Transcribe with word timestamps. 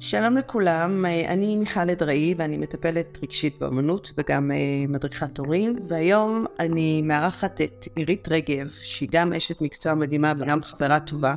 שלום 0.00 0.36
לכולם, 0.36 1.04
אני 1.28 1.56
מיכל 1.56 1.90
אדראי 1.90 2.34
ואני 2.36 2.56
מטפלת 2.56 3.18
רגשית 3.22 3.58
באמנות 3.60 4.12
וגם 4.18 4.50
מדריכת 4.88 5.38
הורים 5.38 5.76
והיום 5.88 6.46
אני 6.60 7.02
מארחת 7.02 7.60
את 7.60 7.88
עירית 7.96 8.28
רגב 8.28 8.68
שהיא 8.82 9.08
גם 9.12 9.32
אשת 9.32 9.60
מקצוע 9.60 9.94
מדהימה 9.94 10.32
וגם 10.38 10.62
חברה 10.62 11.00
טובה 11.00 11.34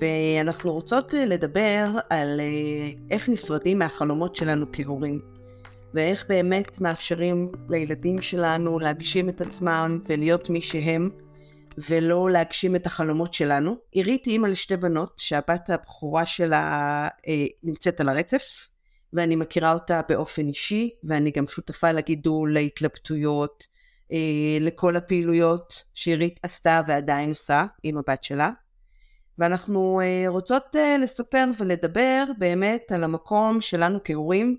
ואנחנו 0.00 0.72
רוצות 0.72 1.14
לדבר 1.14 1.88
על 2.10 2.40
איך 3.10 3.28
נפרדים 3.28 3.78
מהחלומות 3.78 4.36
שלנו 4.36 4.66
כהורים 4.72 5.20
ואיך 5.94 6.24
באמת 6.28 6.80
מאפשרים 6.80 7.52
לילדים 7.68 8.22
שלנו 8.22 8.78
להגשים 8.78 9.28
את 9.28 9.40
עצמם 9.40 9.98
ולהיות 10.08 10.50
מי 10.50 10.60
שהם 10.60 11.10
ולא 11.78 12.30
להגשים 12.30 12.76
את 12.76 12.86
החלומות 12.86 13.34
שלנו. 13.34 13.76
עירית 13.92 14.24
היא 14.24 14.32
אימא 14.32 14.46
לשתי 14.46 14.76
בנות 14.76 15.14
שהבת 15.16 15.70
הבכורה 15.70 16.26
שלה 16.26 16.62
אה, 17.28 17.46
נמצאת 17.62 18.00
על 18.00 18.08
הרצף 18.08 18.68
ואני 19.12 19.36
מכירה 19.36 19.72
אותה 19.72 20.00
באופן 20.08 20.48
אישי 20.48 20.90
ואני 21.04 21.30
גם 21.30 21.48
שותפה 21.48 21.92
לגידול, 21.92 22.54
להתלבטויות, 22.54 23.66
אה, 24.12 24.18
לכל 24.60 24.96
הפעילויות 24.96 25.84
שעירית 25.94 26.40
עשתה 26.42 26.80
ועדיין 26.86 27.28
עושה 27.28 27.64
עם 27.82 27.98
הבת 27.98 28.24
שלה. 28.24 28.50
ואנחנו 29.38 30.00
אה, 30.00 30.28
רוצות 30.28 30.76
אה, 30.76 30.96
לספר 30.98 31.44
ולדבר 31.58 32.24
באמת 32.38 32.92
על 32.92 33.04
המקום 33.04 33.60
שלנו 33.60 33.98
כהורים 34.04 34.56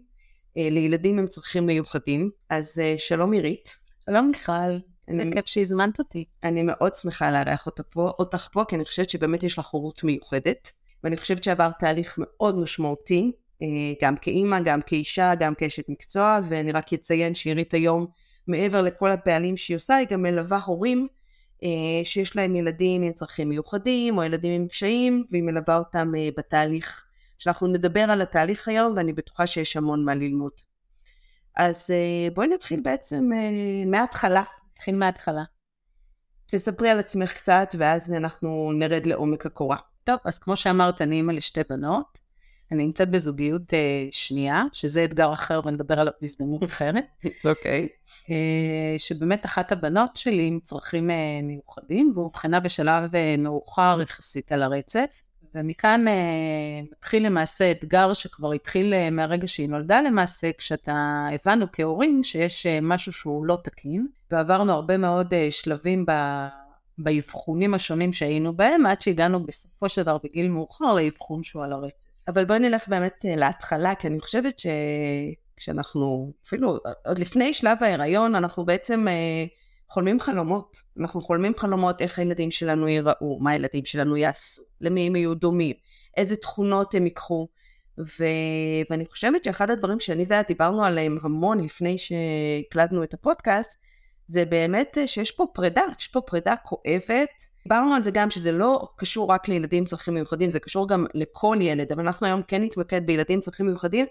אה, 0.57 0.67
לילדים 0.71 1.19
עם 1.19 1.27
צרכים 1.27 1.65
מיוחדים. 1.65 2.29
אז 2.49 2.79
אה, 2.79 2.95
שלום 2.97 3.31
עירית. 3.31 3.77
שלום 4.05 4.27
מיכל. 4.27 4.96
איזה 5.07 5.21
אני- 5.21 5.33
כיף 5.33 5.45
שהזמנת 5.45 5.99
אותי. 5.99 6.25
אני 6.43 6.63
מאוד 6.63 6.95
שמחה 6.95 7.31
לארח 7.31 7.65
אותה 7.65 7.83
פה, 7.83 8.11
אותך 8.19 8.47
פה, 8.51 8.63
כי 8.67 8.75
אני 8.75 8.85
חושבת 8.85 9.09
שבאמת 9.09 9.43
יש 9.43 9.59
לך 9.59 9.67
הורות 9.67 10.03
מיוחדת, 10.03 10.71
ואני 11.03 11.17
חושבת 11.17 11.43
שעברת 11.43 11.73
תהליך 11.79 12.15
מאוד 12.17 12.57
משמעותי, 12.57 13.31
אה, 13.61 13.67
גם 14.01 14.17
כאימא, 14.17 14.59
גם 14.59 14.81
כאישה, 14.81 15.35
גם 15.35 15.55
כאשת 15.55 15.89
מקצוע, 15.89 16.39
ואני 16.49 16.71
רק 16.71 16.93
אציין 16.93 17.35
שעירית 17.35 17.73
היום, 17.73 18.07
מעבר 18.47 18.81
לכל 18.81 19.11
הפעלים 19.11 19.57
שהיא 19.57 19.75
עושה, 19.75 19.95
היא 19.95 20.07
גם 20.11 20.21
מלווה 20.21 20.59
הורים 20.65 21.07
אה, 21.63 21.69
שיש 22.03 22.35
להם 22.35 22.55
ילדים 22.55 23.01
עם 23.03 23.11
צרכים 23.11 23.49
מיוחדים, 23.49 24.17
או 24.17 24.23
ילדים 24.23 24.61
עם 24.61 24.67
קשיים, 24.67 25.23
והיא 25.31 25.43
מלווה 25.43 25.77
אותם 25.77 26.11
אה, 26.17 26.29
בתהליך. 26.37 27.03
שאנחנו 27.39 27.67
נדבר 27.67 27.99
על 27.99 28.21
התהליך 28.21 28.67
היום, 28.67 28.93
ואני 28.97 29.13
בטוחה 29.13 29.47
שיש 29.47 29.77
המון 29.77 30.05
מה 30.05 30.15
ללמוד. 30.15 30.51
אז 31.55 31.89
בואי 32.33 32.47
נתחיל 32.47 32.79
בעצם 32.79 33.29
מההתחלה. 33.85 34.43
נתחיל 34.77 34.95
מההתחלה. 34.95 35.43
תספרי 36.45 36.89
על 36.89 36.99
עצמך 36.99 37.33
קצת, 37.33 37.75
ואז 37.77 38.13
אנחנו 38.13 38.71
נרד 38.71 39.05
לעומק 39.05 39.45
הקורה. 39.45 39.77
טוב, 40.03 40.17
אז 40.25 40.39
כמו 40.39 40.55
שאמרת, 40.55 41.01
אני 41.01 41.15
אימא 41.15 41.31
לשתי 41.31 41.61
בנות. 41.69 42.21
אני 42.71 42.85
נמצאת 42.85 43.09
בזוגיות 43.11 43.73
אה, 43.73 44.07
שנייה, 44.11 44.63
שזה 44.73 45.03
אתגר 45.05 45.33
אחר 45.33 45.61
ונדבר 45.65 45.99
עליו 45.99 46.13
בהזדמנות 46.21 46.63
אחרת. 46.63 47.05
אוקיי. 47.49 47.87
אה, 48.29 48.95
שבאמת 48.97 49.45
אחת 49.45 49.71
הבנות 49.71 50.15
שלי 50.15 50.47
עם 50.47 50.59
צרכים 50.63 51.09
אה, 51.09 51.15
מיוחדים, 51.43 52.11
ואובחנה 52.15 52.59
בשלב 52.59 53.15
אה, 53.15 53.35
מאוחר 53.37 53.99
יחסית 54.01 54.51
על 54.51 54.63
הרצף. 54.63 55.26
ומכאן 55.55 56.07
אה, 56.07 56.13
מתחיל 56.91 57.25
למעשה 57.25 57.71
אתגר 57.71 58.13
שכבר 58.13 58.51
התחיל 58.51 58.93
אה, 58.93 59.09
מהרגע 59.09 59.47
שהיא 59.47 59.69
נולדה 59.69 60.01
למעשה, 60.01 60.51
כשאתה 60.57 61.27
הבנו 61.33 61.65
כהורים 61.71 62.23
שיש 62.23 62.65
אה, 62.65 62.79
משהו 62.81 63.11
שהוא 63.11 63.45
לא 63.45 63.57
תקין, 63.63 64.07
ועברנו 64.31 64.71
הרבה 64.73 64.97
מאוד 64.97 65.33
שלבים 65.49 66.05
ב... 66.05 66.11
באבחונים 66.99 67.73
השונים 67.73 68.13
שהיינו 68.13 68.53
בהם, 68.53 68.85
עד 68.85 69.01
שהגענו 69.01 69.43
בסופו 69.43 69.89
של 69.89 70.01
דבר 70.01 70.17
בגיל 70.23 70.49
מאוחר 70.49 70.93
לאבחון 70.93 71.43
שהוא 71.43 71.63
על 71.63 71.73
הרצף. 71.73 72.07
אבל 72.27 72.45
בואי 72.45 72.59
נלך 72.59 72.87
באמת 72.87 73.25
להתחלה, 73.37 73.95
כי 73.95 74.07
אני 74.07 74.19
חושבת 74.19 74.59
שכשאנחנו, 74.59 76.31
אפילו 76.47 76.79
עוד 77.05 77.19
לפני 77.19 77.53
שלב 77.53 77.77
ההיריון, 77.81 78.35
אנחנו 78.35 78.65
בעצם 78.65 79.05
חולמים 79.89 80.19
חלומות. 80.19 80.77
אנחנו 80.99 81.21
חולמים 81.21 81.53
חלומות 81.57 82.01
איך 82.01 82.19
הילדים 82.19 82.51
שלנו 82.51 82.87
ייראו, 82.87 83.39
מה 83.39 83.51
הילדים 83.51 83.85
שלנו 83.85 84.17
יעשו, 84.17 84.61
למי 84.81 85.07
הם 85.07 85.15
יהיו 85.15 85.35
דומים, 85.35 85.75
איזה 86.17 86.35
תכונות 86.35 86.95
הם 86.95 87.05
ייקחו. 87.05 87.47
ו... 87.99 88.25
ואני 88.89 89.05
חושבת 89.05 89.43
שאחד 89.43 89.71
הדברים 89.71 89.99
שאני 89.99 90.23
ואת 90.27 90.47
דיברנו 90.47 90.85
עליהם 90.85 91.17
המון 91.21 91.63
לפני 91.63 91.97
שהקלטנו 91.97 93.03
את 93.03 93.13
הפודקאסט, 93.13 93.79
זה 94.27 94.45
באמת 94.45 94.97
שיש 95.05 95.31
פה 95.31 95.45
פרידה, 95.53 95.81
יש 95.99 96.07
פה 96.07 96.21
פרידה 96.21 96.55
כואבת. 96.55 97.29
דיברנו 97.63 97.93
על 97.93 98.03
זה 98.03 98.11
גם 98.11 98.29
שזה 98.29 98.51
לא 98.51 98.87
קשור 98.95 99.31
רק 99.31 99.47
לילדים 99.47 99.79
עם 99.79 99.85
צרכים 99.85 100.13
מיוחדים, 100.13 100.51
זה 100.51 100.59
קשור 100.59 100.87
גם 100.87 101.05
לכל 101.13 101.57
ילד, 101.61 101.91
אבל 101.91 102.01
אנחנו 102.01 102.27
היום 102.27 102.41
כן 102.47 102.63
נתמקד 102.63 103.05
בילדים 103.05 103.33
עם 103.33 103.41
צרכים 103.41 103.65
מיוחדים, 103.65 104.05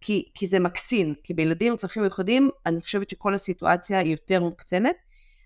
כי, 0.00 0.28
כי 0.34 0.46
זה 0.46 0.60
מקצין, 0.60 1.14
כי 1.24 1.34
בילדים 1.34 1.72
עם 1.72 1.78
צרכים 1.78 2.02
מיוחדים, 2.02 2.50
אני 2.66 2.80
חושבת 2.80 3.10
שכל 3.10 3.34
הסיטואציה 3.34 3.98
היא 3.98 4.10
יותר 4.10 4.40
מוקצנת, 4.40 4.96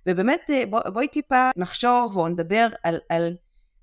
ובאמת 0.06 0.50
אה, 0.50 0.66
בוא, 0.70 0.80
בואי 0.88 1.08
טיפה 1.08 1.50
נחשוב 1.56 2.16
או 2.16 2.28
נדבר 2.28 2.68
על, 2.82 2.98
על 3.08 3.36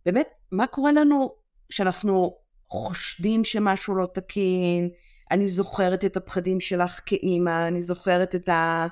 באמת 0.06 0.30
מה 0.52 0.68
קורה 0.68 0.92
לנו 0.92 1.36
שאנחנו 1.70 2.36
חושדים 2.70 3.44
שמשהו 3.44 3.96
לא 3.96 4.08
תקין, 4.14 4.90
אני 5.32 5.48
זוכרת 5.48 6.06
את 6.06 6.18
הפחדים 6.18 6.60
שלך 6.60 7.00
כאימא, 7.06 7.68
אני 7.68 7.82
זוכרת 7.82 8.36
את 8.36 8.50
ה... 8.50 8.88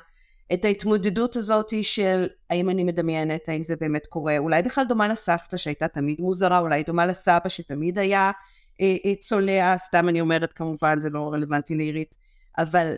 את 0.54 0.66
ההתמודדות 0.66 1.36
הזאת 1.36 1.74
של 1.82 2.28
האם 2.50 2.70
אני 2.70 2.84
מדמיינת, 2.84 3.50
האם 3.50 3.64
זה 3.64 3.76
באמת 3.76 4.08
קורה, 4.08 4.38
אולי 4.38 4.62
בכלל 4.62 4.86
דומה 4.88 5.08
לסבתא 5.08 5.58
שהייתה 5.58 5.88
תמיד 5.88 6.22
מוזרה, 6.22 6.60
אולי 6.60 6.84
דומה 6.84 7.06
לסבא 7.06 7.50
שתמיד 7.50 8.00
היה 8.00 8.32
אה, 8.82 8.96
אה, 9.06 9.16
צולע, 9.16 9.78
סתם 9.78 10.10
אני 10.10 10.22
אומרת 10.22 10.54
כמובן, 10.54 11.00
זה 11.00 11.10
לא 11.10 11.30
רלוונטי 11.34 11.76
לעירית, 11.76 12.16
אבל 12.58 12.94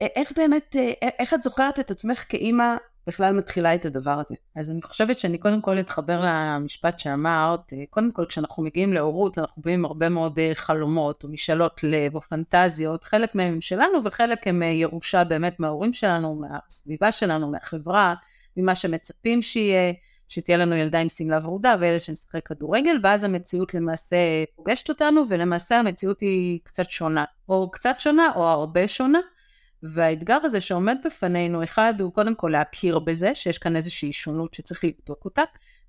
איך 0.00 0.32
באמת, 0.36 0.76
אה, 0.76 1.08
איך 1.18 1.34
את 1.34 1.42
זוכרת 1.42 1.80
את 1.80 1.90
עצמך 1.90 2.24
כאימא 2.28 2.76
בכלל 3.06 3.34
מתחילה 3.34 3.74
את 3.74 3.84
הדבר 3.84 4.18
הזה? 4.18 4.34
אז 4.56 4.70
אני 4.70 4.82
חושבת 4.82 5.18
שאני 5.18 5.38
קודם 5.38 5.62
כל 5.62 5.80
אתחבר 5.80 6.20
למשפט 6.24 6.98
שאמרת, 6.98 7.72
קודם 7.90 8.12
כל 8.12 8.26
כשאנחנו 8.26 8.62
מגיעים 8.62 8.92
להורות 8.92 9.38
אנחנו 9.38 9.60
מביאים 9.60 9.84
הרבה 9.84 10.08
מאוד 10.08 10.38
אה, 10.38 10.50
חלומות 10.54 11.24
או 11.24 11.28
משאלות 11.28 11.80
לב 11.82 12.14
או 12.14 12.20
פנטזיות, 12.20 13.04
חלק 13.04 13.34
מהם 13.34 13.52
הם 13.52 13.60
שלנו 13.60 14.04
וחלק 14.04 14.46
הם 14.46 14.62
אה, 14.62 14.68
ירושה 14.68 15.24
באמת 15.24 15.60
מההורים 15.60 15.92
שלנו, 15.92 16.34
מהסביבה 16.34 17.12
שלנו, 17.12 17.50
מהחברה, 17.50 18.14
ממה 18.56 18.74
שמצפים 18.74 19.42
שיהיה, 19.42 19.92
שתהיה 20.28 20.56
לנו 20.56 20.76
ילדה 20.76 20.98
עם 20.98 21.08
שמלה 21.08 21.38
ורודה 21.42 21.76
וילד 21.80 21.98
שמשחק 21.98 22.46
כדורגל, 22.46 22.96
ואז 23.02 23.24
המציאות 23.24 23.74
למעשה 23.74 24.16
פוגשת 24.56 24.88
אותנו 24.88 25.24
ולמעשה 25.28 25.78
המציאות 25.78 26.20
היא 26.20 26.60
קצת 26.64 26.90
שונה, 26.90 27.24
או 27.48 27.70
קצת 27.70 27.94
שונה 27.98 28.32
או 28.36 28.48
הרבה 28.48 28.88
שונה. 28.88 29.20
והאתגר 29.82 30.38
הזה 30.44 30.60
שעומד 30.60 30.96
בפנינו, 31.04 31.64
אחד 31.64 31.94
הוא 32.00 32.12
קודם 32.12 32.34
כל 32.34 32.48
להכיר 32.48 32.98
בזה, 32.98 33.34
שיש 33.34 33.58
כאן 33.58 33.76
איזושהי 33.76 34.12
שונות 34.12 34.54
שצריך 34.54 34.84
לבדוק 34.84 35.24
אותה, 35.24 35.42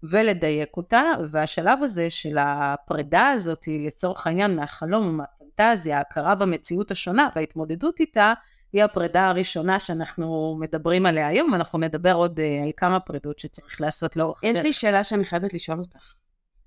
ולדייק 0.04 0.78
אותה, 0.78 1.04
והשלב 1.32 1.84
הזה 1.84 2.10
של 2.10 2.38
הפרידה 2.40 3.30
הזאת, 3.30 3.66
לצורך 3.88 4.28
העניין 4.28 4.56
מהחלום, 4.56 5.18
מהפנטזיה, 5.18 5.98
ההכרה 5.98 6.36
במציאות 6.36 6.92
השונה 6.92 7.30
וההתמודדות 7.36 8.00
איתה, 8.00 8.34
היא 8.74 8.84
הפרידה 8.84 9.28
הראשונה 9.30 9.80
שאנחנו 9.80 10.58
מדברים 10.60 11.06
עליה 11.06 11.28
היום, 11.28 11.54
אנחנו 11.54 11.80
נדבר 11.80 12.14
עוד 12.14 12.40
uh, 12.40 12.66
על 12.66 12.72
כמה 12.78 13.00
פרידות 13.00 13.40
שצריך 13.40 13.82
לעשות 13.82 14.16
לאורך 14.16 14.44
יש 14.44 14.50
הדרך. 14.50 14.64
לי 14.64 14.74
שאלה 14.74 15.04
שאני 15.04 15.26
חייבת 15.26 15.54
לשאול 15.54 15.80
אותך. 15.80 16.14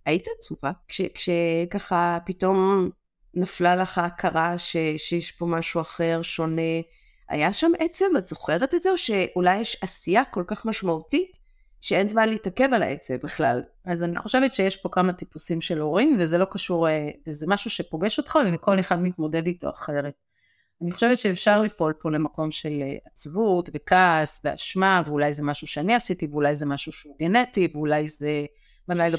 היית 0.07 0.27
עצובה? 0.39 0.73
כש- 0.89 1.01
כשככה 1.15 2.19
פתאום 2.25 2.91
נפלה 3.35 3.77
לך 3.77 3.99
ההכרה 3.99 4.59
שיש 4.59 5.31
פה 5.31 5.47
משהו 5.47 5.81
אחר, 5.81 6.23
שונה, 6.23 6.81
היה 7.35 7.53
שם 7.53 7.73
עצב? 7.79 8.05
את 8.19 8.29
זוכרת 8.29 8.75
את 8.75 8.83
זה? 8.83 8.91
או 8.91 8.99
שאולי 8.99 9.61
יש 9.61 9.79
עשייה 9.83 10.25
כל 10.25 10.45
כך 10.47 10.67
משמעותית 10.67 11.39
שאין 11.81 12.09
זמן 12.09 12.29
להתעכב 12.29 12.69
על 12.73 12.83
העצב 12.83 13.15
בכלל? 13.15 13.63
אז 13.85 14.03
אני 14.03 14.17
חושבת 14.17 14.55
שיש 14.55 14.77
פה 14.77 14.89
כמה 14.89 15.13
טיפוסים 15.13 15.61
של 15.61 15.81
הורים, 15.81 16.17
וזה 16.21 16.39
לא 16.39 16.45
קשור, 16.51 16.89
אה, 16.89 17.11
וזה 17.27 17.47
משהו 17.49 17.71
שפוגש 17.71 18.19
אותך, 18.19 18.39
וכל 18.55 18.81
אחד 18.81 19.03
מתמודד 19.03 19.47
איתו 19.47 19.71
אחרת. 19.71 20.15
אני 20.83 20.93
חושבת 20.93 21.19
שאפשר 21.19 21.63
ליפול 21.63 21.93
פה 21.93 22.11
למקום 22.11 22.51
של 22.51 22.83
אה, 22.83 22.97
עצבות 23.13 23.71
וכעס 23.75 24.41
ואשמה, 24.45 25.03
ואולי 25.07 25.33
זה 25.33 25.43
משהו 25.43 25.67
שאני 25.67 25.95
עשיתי, 25.95 26.27
ואולי 26.31 26.55
זה 26.55 26.67
משהו 26.67 26.93
שהוא 26.93 27.17
גנטי, 27.21 27.69
ואולי 27.75 28.09
זה... 28.09 28.45
אולי 28.89 29.11
לא 29.11 29.19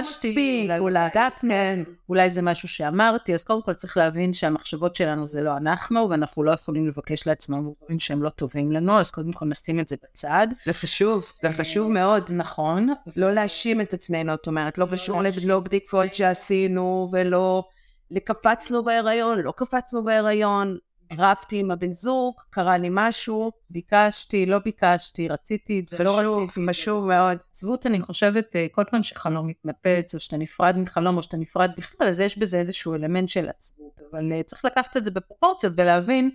מספיק, 0.00 0.70
אולי 0.80 0.94
לא. 0.94 1.08
בדקנו, 1.08 1.50
כן. 1.50 1.82
אולי 2.08 2.30
זה 2.30 2.42
משהו 2.42 2.68
שאמרתי, 2.68 3.34
אז 3.34 3.44
קודם 3.44 3.62
כל 3.62 3.74
צריך 3.74 3.96
להבין 3.96 4.34
שהמחשבות 4.34 4.96
שלנו 4.96 5.26
זה 5.26 5.42
לא 5.42 5.56
אנחנו, 5.56 6.08
ואנחנו 6.10 6.42
לא 6.42 6.50
יכולים 6.50 6.88
לבקש 6.88 7.26
לעצמנו 7.26 7.74
דברים 7.82 8.00
שהם 8.00 8.22
לא 8.22 8.28
טובים 8.28 8.72
לנו, 8.72 8.98
אז 8.98 9.10
קודם 9.10 9.32
כל 9.32 9.46
נשים 9.46 9.80
את 9.80 9.88
זה 9.88 9.96
בצד. 10.02 10.46
זה 10.64 10.72
חשוב, 10.72 11.32
זה 11.40 11.52
חשוב 11.52 11.90
מאוד. 11.90 12.30
נכון. 12.32 12.88
לא 13.16 13.32
להאשים 13.32 13.80
את 13.80 13.92
עצמנו, 13.92 14.34
את 14.34 14.46
אומרת, 14.46 14.78
לא 14.78 14.86
קשור 14.92 15.22
לא 15.44 15.60
בדיקות 15.60 16.14
שעשינו, 16.14 17.08
ולא 17.12 17.64
לקפצנו 18.10 18.84
בהיריון, 18.84 19.38
לא 19.38 19.52
קפצנו 19.56 20.04
בהיריון. 20.04 20.78
רבתי 21.12 21.58
עם 21.58 21.70
הבן 21.70 21.92
זוג, 21.92 22.34
קרה 22.50 22.78
לי 22.78 22.88
משהו. 22.90 23.52
ביקשתי, 23.70 24.46
לא 24.46 24.58
ביקשתי, 24.58 25.28
רציתי 25.28 25.80
את 25.80 25.88
זה, 25.88 26.04
לא 26.04 26.18
רציתי. 26.18 26.52
חשוב, 26.52 26.68
חשוב 26.68 27.06
מאוד. 27.06 27.38
עצבות, 27.50 27.86
אני 27.86 28.02
חושבת, 28.02 28.56
אה, 28.56 28.66
כל 28.72 28.84
פעם 28.90 29.02
שחלום 29.02 29.46
מתנפץ, 29.46 30.14
או 30.14 30.20
שאתה 30.20 30.36
נפרד 30.36 30.76
מחלום, 30.78 31.16
או 31.16 31.22
שאתה 31.22 31.36
נפרד 31.36 31.70
בכלל, 31.76 32.08
אז 32.08 32.20
יש 32.20 32.38
בזה 32.38 32.58
איזשהו 32.58 32.94
אלמנט 32.94 33.28
של 33.28 33.48
עצבות. 33.48 34.00
אבל 34.10 34.32
אה, 34.32 34.42
צריך 34.42 34.64
לקחת 34.64 34.96
את 34.96 35.04
זה 35.04 35.10
בפרופורציות 35.10 35.72
ולהבין 35.76 36.30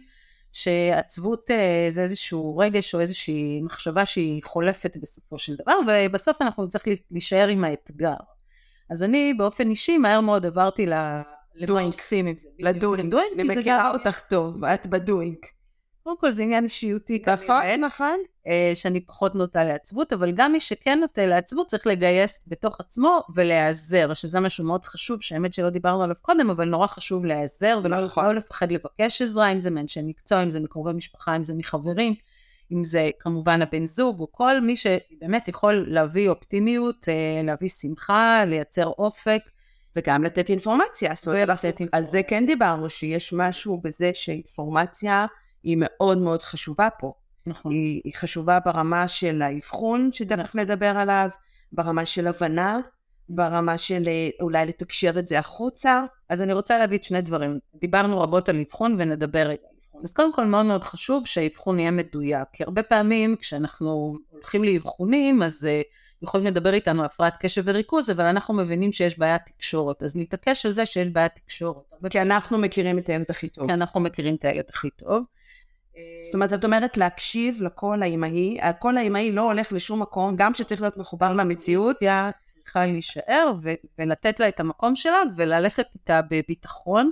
שעצבות 0.52 1.52
אה, 1.52 1.88
זה 1.90 2.02
איזשהו 2.02 2.58
רגש 2.58 2.96
או 2.96 3.00
איזושהי 3.00 3.62
מחשבה 3.62 4.06
שהיא 4.06 4.44
חולפת 4.44 4.98
בסופו 4.98 5.38
של 5.38 5.56
דבר, 5.56 5.74
ובסוף 5.88 6.42
אנחנו 6.42 6.66
נצטרך 6.66 6.84
להישאר 7.12 7.48
עם 7.48 7.64
האתגר. 7.64 8.16
אז 8.90 9.04
אני 9.04 9.34
באופן 9.38 9.70
אישי 9.70 9.98
מהר 9.98 10.22
מאוד 10.22 10.46
עברתי 10.46 10.86
ל... 10.86 10.94
למה 11.60 11.82
עושים 11.82 12.26
עם 12.26 12.38
זה. 12.38 12.50
לדוינג. 12.60 13.16
אני 13.34 13.44
מכירה 13.44 13.92
אותך 13.92 14.20
טוב, 14.20 14.66
את 14.66 14.88
בדוינג. 14.88 15.38
קודם 16.04 16.18
כל 16.18 16.32
זה 16.32 16.44
עניין 16.44 16.64
אישיותי 16.64 17.22
ככה, 17.22 17.78
נכון, 17.78 18.20
אה, 18.48 18.72
שאני 18.76 19.02
פחות 19.06 19.36
נוטה 19.36 19.64
לעצבות, 19.64 20.14
אבל 20.14 20.32
גם 20.32 20.52
מי 20.52 20.60
שכן 20.60 21.00
נוטה 21.00 21.26
לעצבות 21.26 21.68
צריך 21.68 21.88
לגייס 21.88 22.48
בתוך 22.52 22.80
עצמו 22.80 23.22
ולהיעזר, 23.36 24.14
שזה 24.14 24.40
משהו 24.40 24.66
מאוד 24.66 24.86
חשוב, 24.86 25.22
שהאמת 25.22 25.54
שלא 25.54 25.70
דיברנו 25.70 26.04
עליו 26.04 26.16
קודם, 26.22 26.50
אבל 26.50 26.66
נורא 26.66 26.88
חשוב 26.88 27.26
להיעזר, 27.26 27.80
ולא 27.84 27.98
נכון. 27.98 28.26
לא 28.26 28.36
לפחד 28.36 28.72
לבקש 28.72 29.22
עזרה, 29.22 29.52
אם 29.52 29.60
זה 29.60 29.70
מאנשי 29.70 30.00
מקצוע, 30.04 30.44
אם 30.44 30.50
זה 30.50 30.60
מקרובי 30.60 30.94
משפחה, 30.94 31.36
אם 31.36 31.44
זה 31.44 31.54
מחברים, 31.54 32.16
אם 32.72 32.84
זה 32.84 33.10
כמובן 33.20 33.62
הבן 33.62 33.86
זוג, 33.86 34.20
או 34.20 34.32
כל 34.32 34.62
מי 34.62 34.76
שבאמת 34.76 35.48
יכול 35.48 35.86
להביא 35.88 36.30
אופטימיות, 36.30 37.10
אה, 37.10 37.42
להביא 37.44 37.70
שמחה, 37.70 38.44
לייצר 38.46 38.88
אופק. 38.88 39.42
וגם 39.96 40.24
לתת 40.24 40.50
אינפורמציה. 40.50 41.14
ולתת 41.28 41.66
אינפורמציה. 41.66 41.88
על 41.92 42.08
זה 42.08 42.24
כן 42.24 42.46
דיברנו, 42.46 42.90
שיש 42.90 43.34
משהו 43.34 43.82
בזה 43.84 44.12
שאינפורמציה 44.14 45.26
היא 45.64 45.78
מאוד 45.80 46.18
מאוד 46.18 46.44
חשובה 46.44 46.90
פה. 47.00 47.14
נכון. 47.48 47.72
היא, 47.72 48.02
היא 48.04 48.14
חשובה 48.16 48.60
ברמה 48.66 49.08
של 49.08 49.42
האבחון, 49.42 50.10
שתכף 50.14 50.56
נדבר 50.56 50.98
עליו, 50.98 51.30
ברמה 51.72 52.06
של 52.06 52.28
הבנה, 52.28 52.80
ברמה 53.30 53.78
של 53.78 54.08
אה, 54.08 54.30
אולי 54.42 54.66
לתקשר 54.66 55.20
את 55.20 55.28
זה 55.28 55.40
החוצה. 55.40 56.06
אז 56.30 56.42
אני 56.42 56.54
רוצה 56.54 56.78
להגיד 56.78 57.04
שני 57.04 57.22
דברים. 57.22 57.60
דיברנו 57.76 58.22
רבות 58.22 58.50
על 58.50 58.62
אבחון 58.62 58.96
ונדבר 59.00 59.40
רגע 59.40 59.62
על 59.70 59.76
אבחון. 59.78 60.02
אז 60.04 60.14
קודם 60.14 60.34
כל 60.34 60.46
מאוד 60.46 60.66
מאוד 60.66 60.84
חשוב 60.84 61.28
שהאבחון 61.28 61.80
יהיה 61.80 61.92
מדויק, 61.92 62.48
כי 62.54 62.64
הרבה 62.64 62.84
פעמים 62.84 63.36
כשאנחנו 63.36 64.16
הולכים 64.30 64.64
לאבחונים, 64.64 65.44
אז 65.44 65.68
uh, 65.68 65.88
יכולים 66.22 66.48
לדבר 66.48 66.74
איתנו 66.74 67.06
הפרעת 67.06 67.38
קשב 67.40 67.62
וריכוז, 67.66 68.12
אבל 68.12 68.26
אנחנו 68.26 68.54
מבינים 68.54 68.92
שיש 68.92 69.20
בעיית 69.20 69.42
תקשורת. 69.46 70.04
אז 70.04 70.16
להתעקש 70.16 70.66
על 70.66 70.72
זה 70.72 70.86
שיש 70.86 71.10
בעיית 71.10 71.36
תקשורת. 71.36 71.84
כי 72.10 72.22
אנחנו 72.22 72.58
מכירים 72.58 72.98
את 72.98 73.10
הילד 73.10 73.26
הכי 73.30 73.50
טוב. 73.50 73.68
כי 73.68 73.74
אנחנו 73.74 74.00
מכירים 74.00 74.36
את 74.36 74.46
הילד 74.46 74.66
הכי 74.70 74.90
טוב. 74.90 75.24
זאת 76.24 76.34
אומרת, 76.34 76.54
את 76.54 76.66
אומרת 76.66 76.98
להקשיב 76.98 77.62
לקול 77.62 78.04
האימהי, 78.04 78.58
הקול 78.62 78.98
האימהי 78.98 79.32
לא 79.32 79.42
הולך 79.42 79.74
לשום 79.74 80.02
מקום, 80.02 80.36
גם 80.36 80.54
שצריך 80.54 80.82
להיות 80.82 80.98
מחובר 80.98 81.34
למציאות. 81.34 81.96
צריכה 82.44 82.86
להישאר 82.86 83.54
ולתת 84.00 84.40
לה 84.40 84.48
את 84.48 84.60
המקום 84.60 84.96
שלה 84.96 85.18
וללכת 85.36 85.86
איתה 85.96 86.22
בביטחון. 86.30 87.12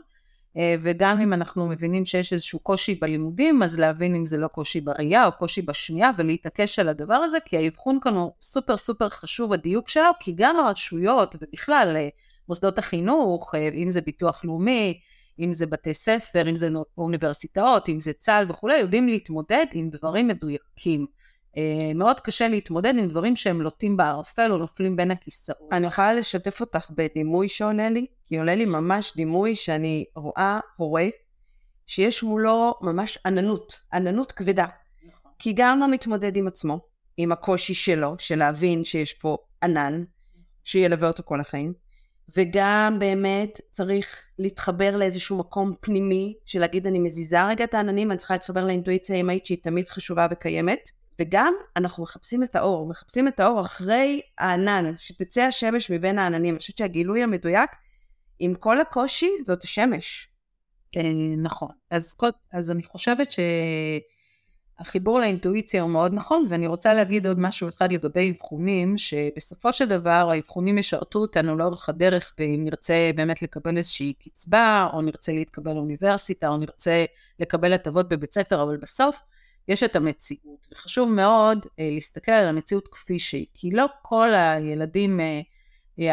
אה, 0.57 0.75
וגם 0.80 1.21
אם 1.21 1.33
אנחנו 1.33 1.68
מבינים 1.68 2.06
שיש 2.06 2.33
איזשהו 2.33 2.59
קושי 2.59 2.95
בלימודים, 2.95 3.63
אז 3.63 3.80
להבין 3.80 4.15
אם 4.15 4.25
זה 4.25 4.38
לא 4.38 4.48
קושי 4.48 4.81
בראייה 4.81 5.25
או 5.25 5.31
קושי 5.31 5.62
בשמיעה 5.62 6.12
ולהתעקש 6.18 6.80
על 6.80 6.89
הדבר 6.89 7.13
הזה, 7.13 7.38
כי 7.45 7.57
האבחון 7.57 8.00
כאן 8.01 8.13
הוא 8.13 8.31
סופר 8.42 8.77
סופר 8.77 9.09
חשוב 9.09 9.54
הדיוק 9.54 9.89
שלו, 9.89 10.12
כי 10.19 10.33
גם 10.36 10.59
הרשויות 10.59 11.36
ובכלל 11.42 11.94
אה, 11.95 12.09
מוסדות 12.50 12.77
החינוך, 12.77 13.56
אה, 13.56 13.69
אם 13.74 13.89
זה 13.89 14.01
ביטוח 14.01 14.45
לאומי, 14.45 15.00
אם 15.39 15.51
זה 15.51 15.65
בתי 15.65 15.94
ספר, 15.94 16.50
אם 16.50 16.56
זה 16.56 16.69
אוניברסיטאות, 16.98 17.89
אם 17.89 18.00
זה 18.00 18.13
צה"ל 18.13 18.45
וכולי, 18.50 18.77
יודעים 18.77 19.07
להתמודד 19.07 19.65
עם 19.74 19.89
דברים 19.89 20.27
מדויקים. 20.27 21.06
אה, 21.57 21.94
מאוד 21.95 22.19
קשה 22.19 22.48
להתמודד 22.48 22.94
עם 22.98 23.07
דברים 23.07 23.36
שהם 23.36 23.62
לוטים 23.62 23.98
בערפל 23.98 24.51
או 24.51 24.57
נופלים 24.57 24.95
בין 24.95 25.12
הכיסאות. 25.12 25.74
אני 25.74 25.88
יכולה 25.88 26.13
לשתף 26.13 26.62
אותך 26.62 26.92
בדימוי 26.95 27.50
שעונה 27.50 27.89
לי, 27.89 28.06
כי 28.25 28.38
עולה 28.38 28.56
לי 28.56 28.65
ממש 28.65 29.13
דימוי 29.15 29.56
שאני 29.56 30.06
רואה 30.15 30.59
הורה 30.75 31.07
שיש 31.88 32.24
מולו 32.24 32.74
ממש 32.81 33.18
עננות, 33.25 33.81
עננות 33.94 34.31
כבדה. 34.31 34.65
נכון. 35.07 35.31
כי 35.39 35.54
גם 35.56 35.80
לא 35.80 35.92
מתמודד 35.92 36.36
עם 36.36 36.48
עצמו, 36.48 36.80
עם 37.18 37.31
הקושי 37.31 37.74
שלו, 37.74 38.15
של 38.19 38.36
להבין 38.36 38.83
שיש 38.83 39.13
פה 39.13 39.38
ענן, 39.63 40.04
שילווה 40.63 41.07
אותו 41.07 41.24
כל 41.25 41.42
החיים, 41.42 41.74
וגם 42.38 42.98
באמת 43.00 43.62
צריך 43.71 44.24
להתחבר 44.39 44.98
לאיזשהו 44.98 45.38
מקום 45.38 45.74
פנימי, 45.80 46.33
של 46.45 46.59
להגיד 46.59 46.88
אני 46.88 47.00
מזיזה 47.00 47.48
רגע 47.48 47.63
את 47.63 47.74
העננים, 47.74 48.12
אני 48.12 48.18
צריכה 48.18 48.33
להתחבר 48.33 48.65
לאינטואיציה 48.65 49.15
האמהית 49.15 49.45
שהיא 49.45 49.57
תמיד 49.63 49.88
חשובה 49.88 50.27
וקיימת, 50.31 50.92
וגם 51.19 51.53
אנחנו 51.75 52.03
מחפשים 52.03 52.43
את 52.43 52.55
האור, 52.55 52.87
מחפשים 52.87 53.27
את 53.27 53.39
האור 53.39 53.61
אחרי 53.61 54.21
הענן, 54.37 54.93
שתצא 54.97 55.41
השמש 55.41 55.91
מבין 55.91 56.19
העננים. 56.19 56.53
אני 56.53 56.59
חושבת 56.59 56.77
שהגילוי 56.77 57.23
המדויק, 57.23 57.69
עם 58.39 58.55
כל 58.55 58.81
הקושי, 58.81 59.29
זאת 59.45 59.63
השמש. 59.63 60.29
נכון. 61.37 61.69
אז, 61.91 62.15
אז 62.53 62.71
אני 62.71 62.83
חושבת 62.83 63.31
ש... 63.31 63.39
החיבור 64.79 65.19
לאינטואיציה 65.19 65.81
הוא 65.81 65.89
מאוד 65.89 66.13
נכון, 66.13 66.45
ואני 66.49 66.67
רוצה 66.67 66.93
להגיד 66.93 67.27
עוד 67.27 67.39
משהו 67.39 67.69
אחד 67.69 67.91
לגבי 67.91 68.31
אבחונים, 68.31 68.97
שבסופו 68.97 69.73
של 69.73 69.85
דבר 69.85 70.29
האבחונים 70.31 70.77
ישרתו 70.77 71.19
אותנו 71.19 71.57
לאורך 71.57 71.89
הדרך, 71.89 72.33
ואם 72.39 72.61
נרצה 72.63 73.11
באמת 73.15 73.41
לקבל 73.41 73.77
איזושהי 73.77 74.13
קצבה, 74.13 74.89
או 74.93 75.01
נרצה 75.01 75.31
להתקבל 75.31 75.73
לאוניברסיטה, 75.73 76.47
או 76.47 76.57
נרצה 76.57 77.05
לקבל 77.39 77.73
הטבות 77.73 78.09
בבית 78.09 78.33
ספר, 78.33 78.63
אבל 78.63 78.77
בסוף 78.77 79.23
יש 79.67 79.83
את 79.83 79.95
המציאות. 79.95 80.67
וחשוב 80.71 81.09
מאוד 81.09 81.65
אה, 81.79 81.89
להסתכל 81.91 82.31
על 82.31 82.47
המציאות 82.47 82.87
כפי 82.87 83.19
שהיא, 83.19 83.45
כי 83.53 83.71
לא 83.71 83.85
כל 84.01 84.33
הילדים 84.33 85.19
אה, 85.19 85.41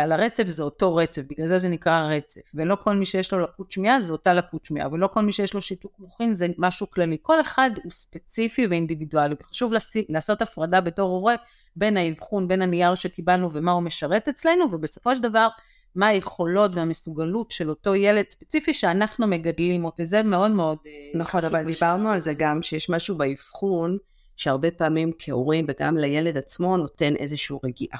על 0.02 0.12
הרצף 0.12 0.44
זה 0.46 0.62
אותו 0.62 0.96
רצף, 0.96 1.22
בגלל 1.30 1.46
זה 1.46 1.58
זה 1.58 1.68
נקרא 1.68 2.08
רצף, 2.10 2.40
ולא 2.54 2.76
כל 2.76 2.94
מי 2.94 3.06
שיש 3.06 3.32
לו 3.32 3.40
לקות 3.40 3.72
שמיעה 3.72 4.00
זה 4.00 4.12
אותה 4.12 4.34
לקות 4.34 4.64
שמיעה, 4.64 4.88
ולא 4.92 5.06
כל 5.06 5.20
מי 5.20 5.32
שיש 5.32 5.54
לו 5.54 5.62
שיתוק 5.62 5.92
מוחין 5.98 6.34
זה 6.34 6.46
משהו 6.58 6.90
כללי, 6.90 7.16
כל 7.22 7.40
אחד 7.40 7.70
הוא 7.82 7.92
ספציפי 7.92 8.66
ואינדיבידואלי, 8.66 9.34
וחשוב 9.40 9.72
לעשות 10.08 10.42
הפרדה 10.42 10.80
בתור 10.80 11.10
הורה 11.10 11.34
בין 11.76 11.96
האבחון, 11.96 12.48
בין 12.48 12.62
הנייר 12.62 12.94
שקיבלנו 12.94 13.52
ומה 13.52 13.72
הוא 13.72 13.82
משרת 13.82 14.28
אצלנו, 14.28 14.64
ובסופו 14.72 15.16
של 15.16 15.22
דבר 15.22 15.48
מה 15.94 16.06
היכולות 16.06 16.70
והמסוגלות 16.75 17.50
של 17.50 17.70
אותו 17.70 17.94
ילד 17.94 18.25
ספציפי 18.29 18.75
שאנחנו 18.75 19.26
מגדלים 19.26 19.85
אותו, 19.85 20.02
וזה 20.02 20.23
מאוד 20.23 20.50
מאוד 20.50 20.79
אה, 20.87 21.19
נכון, 21.20 21.44
אבל 21.44 21.64
דיברנו 21.64 22.08
על 22.11 22.19
זה 22.19 22.35
גם 22.35 22.62
שיש 22.62 22.91
משהו 22.91 23.17
באבחון 23.17 23.99
שהרבה 24.37 24.70
פעמים 24.70 25.12
כהורים 25.19 25.67
וגם 25.69 25.96
לילד 25.96 26.37
עצמו 26.37 26.76
נותן 26.76 27.17
איזושהי 27.17 27.56
רגיעה. 27.64 27.99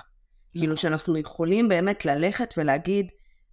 כאילו 0.53 0.67
נכון. 0.67 0.77
שאנחנו 0.77 1.19
יכולים 1.19 1.69
באמת 1.69 2.05
ללכת 2.05 2.55
ולהגיד, 2.57 3.13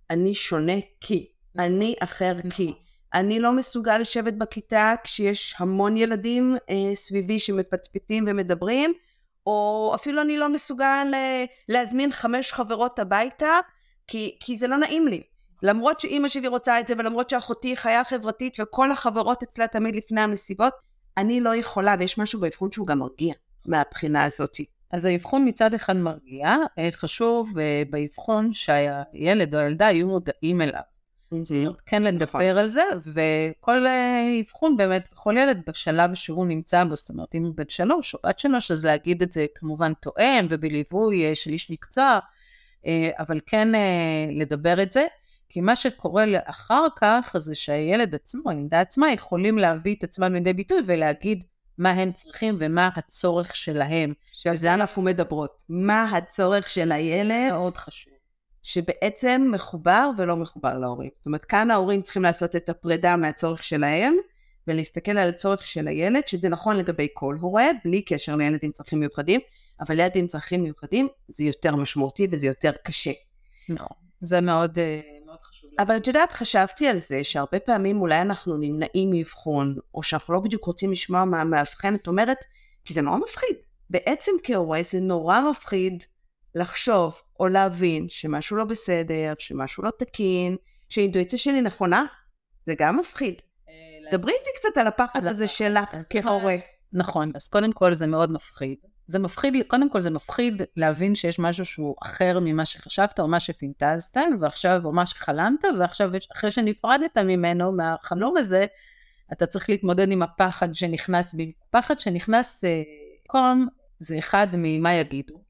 אני 0.10 0.34
שונה 0.34 0.74
כי, 1.02 1.28
אני 1.60 1.96
אחר 2.00 2.34
נכון. 2.34 2.52
כי. 2.52 2.74
אני 3.14 3.40
לא 3.40 3.52
מסוגל 3.52 3.98
לשבת 3.98 4.34
בכיתה 4.34 4.94
כשיש 5.04 5.56
המון 5.58 5.98
ילדים 5.98 6.56
אה, 6.70 6.96
סביבי 6.96 7.40
שמפטפטים 7.40 8.26
ומדברים, 8.28 8.94
או 9.46 9.92
אפילו 9.96 10.22
אני 10.22 10.38
לא 10.38 10.50
מסוגל 10.50 11.08
אה, 11.14 11.46
להזמין 11.70 12.12
חמש 12.12 12.54
חברות 12.54 13.00
הביתה, 13.00 13.60
כי, 14.08 14.38
כי 14.40 14.56
זה 14.56 14.68
לא 14.68 14.78
נעים 14.78 15.08
לי. 15.08 15.22
למרות 15.64 16.00
שאימא 16.00 16.28
שלי 16.28 16.48
רוצה 16.48 16.80
את 16.80 16.88
זה, 16.88 16.94
ולמרות 16.98 17.30
שאחותי 17.30 17.76
חיה 17.76 18.04
חברתית 18.04 18.58
וכל 18.62 18.92
החברות 18.92 19.44
אצלה 19.44 19.68
תמיד 19.68 19.96
לפני 19.96 20.22
המסיבות, 20.22 20.74
אני 21.18 21.42
לא 21.42 21.56
יכולה, 21.56 21.96
ויש 22.00 22.18
משהו 22.18 22.40
באבחון 22.40 22.72
שהוא 22.72 22.88
גם 22.88 23.00
מרגיע 23.00 23.34
מהבחינה 23.66 24.24
הזאתי. 24.24 24.66
אז 24.92 25.06
האבחון 25.06 25.48
מצד 25.48 25.74
אחד 25.74 25.96
מרגיע, 25.96 26.56
אה, 26.80 26.90
חשוב 26.92 27.60
אה, 27.60 27.84
באבחון 27.90 28.54
שהילד 28.54 29.56
או 29.56 29.60
הילדה 29.60 29.86
יהיו 29.86 30.08
מודעים 30.08 30.62
אליו. 30.62 30.82
כן 31.86 32.04
לדבר 32.04 32.24
נכון. 32.24 32.42
על 32.42 32.68
זה, 32.68 32.84
וכל 33.00 33.88
אה, 33.88 34.40
אבחון 34.42 34.78
באמת, 34.78 35.14
כל 35.14 35.36
ילד 35.38 35.62
בשלב 35.68 36.14
שהוא 36.14 36.46
נמצא 36.46 36.84
בו, 36.84 36.96
זאת 36.96 37.10
אומרת, 37.10 37.36
אם 37.36 37.44
הוא 37.44 37.54
בן 37.56 37.70
שלוש 37.70 38.14
או 38.14 38.20
בת 38.26 38.40
שלוש, 38.40 38.72
אז 38.72 38.86
להגיד 38.86 39.22
את 39.22 39.32
זה 39.32 39.46
כמובן 39.56 39.94
תואם 39.94 40.46
ובליווי 40.50 41.36
של 41.36 41.52
איש 41.52 41.72
מקצוע, 41.72 42.20
אבל 43.20 43.40
כן 43.46 43.68
לדבר 44.32 44.84
את 44.84 44.92
זה, 44.92 45.06
כי 45.50 45.62
מה 45.62 45.76
שקורה 45.76 46.26
אחר 46.46 46.88
כך 46.96 47.36
זה 47.38 47.56
שהילד 47.56 48.16
עצמו, 48.16 48.52
הילדה 48.52 48.82
עצמה, 48.82 49.12
יכולים 49.12 49.58
להביא 49.58 49.96
את 49.96 50.04
עצמם 50.04 50.34
לידי 50.34 50.54
ביטוי 50.54 50.78
ולהגיד 50.86 51.44
מה 51.78 51.92
הם 51.92 52.12
צריכים 52.12 52.58
ומה 52.60 52.90
הצורך 52.96 53.56
שלהם. 53.56 54.14
שעל 54.32 54.56
זה 54.56 54.74
אנחנו 54.74 55.02
מדברות. 55.02 55.58
מה 55.70 56.18
הצורך 56.18 56.70
של 56.70 56.92
הילד. 56.92 57.52
מאוד 57.52 57.78
חשוב. 57.78 58.14
שבעצם 58.64 59.50
מחובר 59.54 60.10
ולא 60.18 60.36
מחובר 60.36 60.78
להורים. 60.78 61.10
זאת 61.16 61.26
אומרת, 61.26 61.46
כאן 61.46 61.72
ההורים 61.72 62.02
צריכים 62.02 62.24
לעשות 62.24 62.56
את 62.56 62.70
הפרידה 62.70 63.16
מהצורך 63.16 63.64
שלהם, 63.64 64.14
ולהסתכל 64.68 65.12
על 65.12 65.30
הצורך 65.30 65.66
של 65.66 65.88
הילד, 65.88 66.28
שזה 66.28 66.50
נכון 66.50 66.78
לגבי 66.78 67.08
כל 67.14 67.38
הורה, 67.42 67.66
בלי 67.86 68.02
קשר 68.02 68.36
לילד 68.36 68.60
עם 68.62 68.72
צרכים 68.72 69.00
מיוחדים, 69.00 69.40
אבל 69.82 70.00
ילד 70.00 70.12
עם 70.16 70.28
צרכים 70.28 70.64
מיוחדים 70.64 71.08
זה 71.28 71.44
יותר 71.44 71.76
משמעותי 71.76 72.28
וזה 72.32 72.48
יותר 72.48 72.72
קשה. 72.84 73.12
נכון. 73.70 73.98
זה 74.22 74.42
מאוד, 74.42 74.80
אה, 74.80 75.02
מאוד 75.26 75.42
חשוב. 75.44 75.70
אבל 75.80 75.98
את 75.98 76.08
יודעת, 76.08 76.32
חשבתי 76.32 76.88
על 76.88 77.00
זה, 77.00 77.24
שהרבה 77.24 77.60
פעמים 77.60 78.02
אולי 78.02 78.22
אנחנו 78.22 78.58
נמנעים 78.58 79.12
מאבחון, 79.12 79.76
או 79.96 80.04
שאנחנו 80.04 80.34
לא 80.34 80.40
בדיוק 80.40 80.66
רוצים 80.66 80.92
לשמוע 80.92 81.26
מה 81.26 81.42
המאבחן, 81.42 81.96
את 81.96 82.08
אומרת, 82.08 82.38
כי 82.86 82.94
זה 82.94 83.02
נורא 83.02 83.18
מפחיד. 83.18 83.56
בעצם 83.90 84.32
כהורה 84.44 84.80
זה 84.84 85.00
נורא 85.00 85.40
מפחיד 85.52 86.04
לחשוב 86.56 87.22
או 87.40 87.48
להבין 87.48 88.06
שמשהו 88.10 88.58
לא 88.58 88.66
בסדר, 88.66 89.34
שמשהו 89.40 89.84
לא 89.84 89.92
תקין, 90.00 90.56
שהאינטואיציה 90.90 91.40
שלי 91.40 91.62
נכונה, 91.62 92.06
זה 92.66 92.74
גם 92.78 93.00
מפחיד. 93.00 93.36
אה, 93.70 93.74
דברי 94.12 94.32
איתי 94.32 94.50
קצת 94.56 94.78
על 94.78 94.88
הפחד 94.88 95.26
הזה 95.26 95.48
שלך 95.48 95.96
כהורה. 96.10 96.56
נכון, 96.94 97.32
אז 97.36 97.48
קודם 97.48 97.74
כל 97.74 97.94
זה 97.94 98.08
מאוד 98.08 98.32
מפחיד. 98.32 98.78
זה 99.08 99.20
מפחיד, 99.20 99.54
קודם 99.68 99.90
כל 99.90 100.02
זה 100.02 100.10
מפחיד 100.10 100.62
להבין 100.76 101.16
שיש 101.16 101.40
משהו 101.40 101.66
שהוא 101.66 101.96
אחר 102.04 102.40
ממה 102.42 102.66
שחשבת 102.66 103.20
או 103.20 103.28
מה 103.28 103.40
שפינטזת, 103.40 104.18
ועכשיו, 104.40 104.82
או 104.86 104.92
מה 104.92 105.06
שחלמת, 105.06 105.66
ועכשיו 105.80 106.12
אחרי 106.36 106.52
שנפרדת 106.52 107.18
ממנו, 107.18 107.72
מהחלום 107.72 108.38
הזה, 108.38 108.66
אתה 109.34 109.46
צריך 109.46 109.70
להתמודד 109.70 110.12
עם 110.12 110.22
הפחד 110.22 110.76
שנכנס 110.76 111.34
בי. 111.34 111.52
פחד 111.70 112.00
שנכנס 112.00 112.64
אה, 112.64 112.82
קום, 113.28 113.68
זה 114.00 114.18
אחד 114.18 114.48
ממה 114.54 114.94
יגידו. 114.94 115.42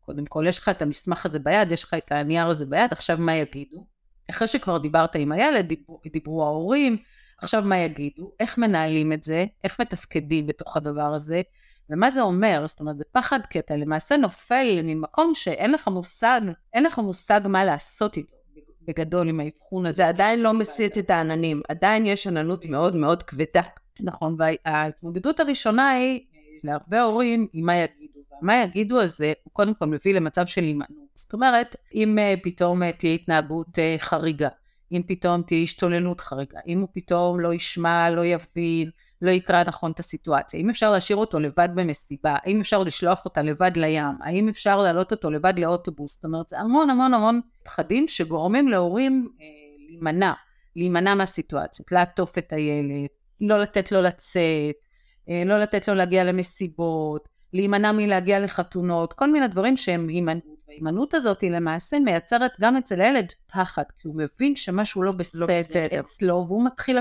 קודם 0.00 0.26
כל, 0.26 0.44
יש 0.48 0.58
לך 0.58 0.68
את 0.68 0.82
המסמך 0.82 1.26
הזה 1.26 1.38
ביד, 1.38 1.72
יש 1.72 1.84
לך 1.84 1.94
את 1.94 2.12
הנייר 2.12 2.46
הזה 2.46 2.66
ביד, 2.66 2.92
עכשיו 2.92 3.16
מה 3.20 3.34
יגידו? 3.34 3.86
אחרי 4.30 4.48
שכבר 4.48 4.78
דיברת 4.78 5.16
עם 5.16 5.32
הילד, 5.32 5.68
דיברו, 5.68 6.00
דיברו 6.12 6.44
ההורים, 6.44 6.96
עכשיו 7.38 7.62
מה 7.62 7.78
יגידו? 7.78 8.32
איך 8.40 8.58
מנהלים 8.58 9.12
את 9.12 9.24
זה? 9.24 9.46
איך 9.64 9.80
מתפקדים 9.80 10.46
בתוך 10.46 10.76
הדבר 10.76 11.14
הזה? 11.14 11.42
ומה 11.90 12.10
זה 12.10 12.20
אומר? 12.20 12.64
זאת 12.66 12.80
אומרת, 12.80 12.98
זה 12.98 13.04
פחד 13.12 13.40
כי 13.50 13.58
אתה 13.58 13.76
למעשה 13.76 14.16
נופל 14.16 14.80
ממקום 14.84 15.34
שאין 15.34 15.72
לך 15.72 15.88
מושג, 15.88 16.40
אין 16.72 16.84
לך 16.84 16.98
מושג 16.98 17.40
מה 17.44 17.64
לעשות 17.64 18.16
איתו 18.16 18.36
בגדול 18.82 19.28
עם 19.28 19.40
האבחון 19.40 19.86
הזה. 19.86 19.96
זה 19.96 20.08
עדיין 20.08 20.40
לא 20.40 20.54
מסיט 20.54 20.98
את 20.98 21.10
העננים, 21.10 21.60
עדיין 21.68 22.06
יש 22.06 22.26
עננות 22.26 22.64
מאוד 22.64 22.96
מאוד 22.96 23.22
כבדה. 23.22 23.62
נכון, 24.00 24.36
וההתמודדות 24.38 25.40
הראשונה 25.40 25.90
היא 25.90 26.20
להרבה 26.64 27.02
הורים 27.02 27.46
עם 27.52 27.66
מה 27.66 27.76
יגידו. 27.76 28.20
ומה 28.42 28.62
יגידו 28.62 29.00
הזה, 29.00 29.32
הוא 29.44 29.52
קודם 29.52 29.74
כל 29.74 29.86
מביא 29.86 30.14
למצב 30.14 30.46
של 30.46 30.60
הימנעות. 30.60 31.08
זאת 31.14 31.32
אומרת, 31.32 31.76
אם 31.94 32.18
uh, 32.18 32.40
פתאום 32.42 32.82
uh, 32.82 32.86
תהיה 32.98 33.14
התנהגות 33.14 33.78
חריגה, 33.98 34.48
אם 34.92 35.02
פתאום 35.06 35.42
תהיה 35.42 35.62
השתוללות 35.62 36.20
חריגה, 36.20 36.58
אם 36.66 36.80
הוא 36.80 36.88
פתאום 36.92 37.40
לא 37.40 37.54
ישמע, 37.54 38.10
לא 38.10 38.24
יבין, 38.24 38.90
לא 39.22 39.30
יקרא 39.30 39.64
נכון 39.66 39.90
את 39.90 39.98
הסיטואציה, 39.98 40.60
אם 40.60 40.70
אפשר 40.70 40.90
להשאיר 40.90 41.16
אותו 41.16 41.40
לבד 41.40 41.68
במסיבה, 41.74 42.36
האם 42.44 42.60
אפשר 42.60 42.82
לשלוח 42.82 43.24
אותה 43.24 43.42
לבד 43.42 43.76
לים, 43.76 44.14
האם 44.20 44.48
אפשר 44.48 44.82
להעלות 44.82 45.12
אותו 45.12 45.30
לבד 45.30 45.54
לאוטובוס, 45.56 46.14
זאת 46.14 46.24
אומרת 46.24 46.48
זה 46.48 46.58
המון 46.58 46.90
המון 46.90 47.14
המון 47.14 47.40
פחדים 47.64 48.08
שגורמים 48.08 48.68
להורים 48.68 49.28
אה, 49.40 49.46
להימנע, 49.88 50.32
להימנע 50.76 51.14
מהסיטואציות, 51.14 51.92
לעטוף 51.92 52.38
את 52.38 52.52
הילד, 52.52 53.08
לא 53.40 53.58
לתת 53.58 53.92
לו 53.92 54.02
לצאת, 54.02 54.86
אה, 55.28 55.42
לא 55.46 55.58
לתת 55.58 55.88
לו 55.88 55.94
להגיע 55.94 56.24
למסיבות, 56.24 57.28
להימנע 57.52 57.92
מלהגיע 57.92 58.40
לחתונות, 58.40 59.12
כל 59.12 59.32
מיני 59.32 59.48
דברים 59.48 59.76
שהם 59.76 60.08
הימנעות. 60.08 60.60
וההימנעות 60.70 61.14
הזאת 61.14 61.40
היא 61.40 61.50
למעשה 61.50 61.98
מייצרת 61.98 62.50
גם 62.60 62.76
אצל 62.76 63.00
הילד 63.00 63.32
פחד, 63.52 63.82
כי 63.98 64.08
הוא 64.08 64.16
מבין 64.16 64.56
שמשהו 64.56 65.02
לא 65.02 65.12
בסדר, 65.12 65.40
לא 65.40 65.46
בסדר. 65.46 66.00
אצלו, 66.00 66.44
והוא 66.46 66.64
מתחיל 66.64 66.98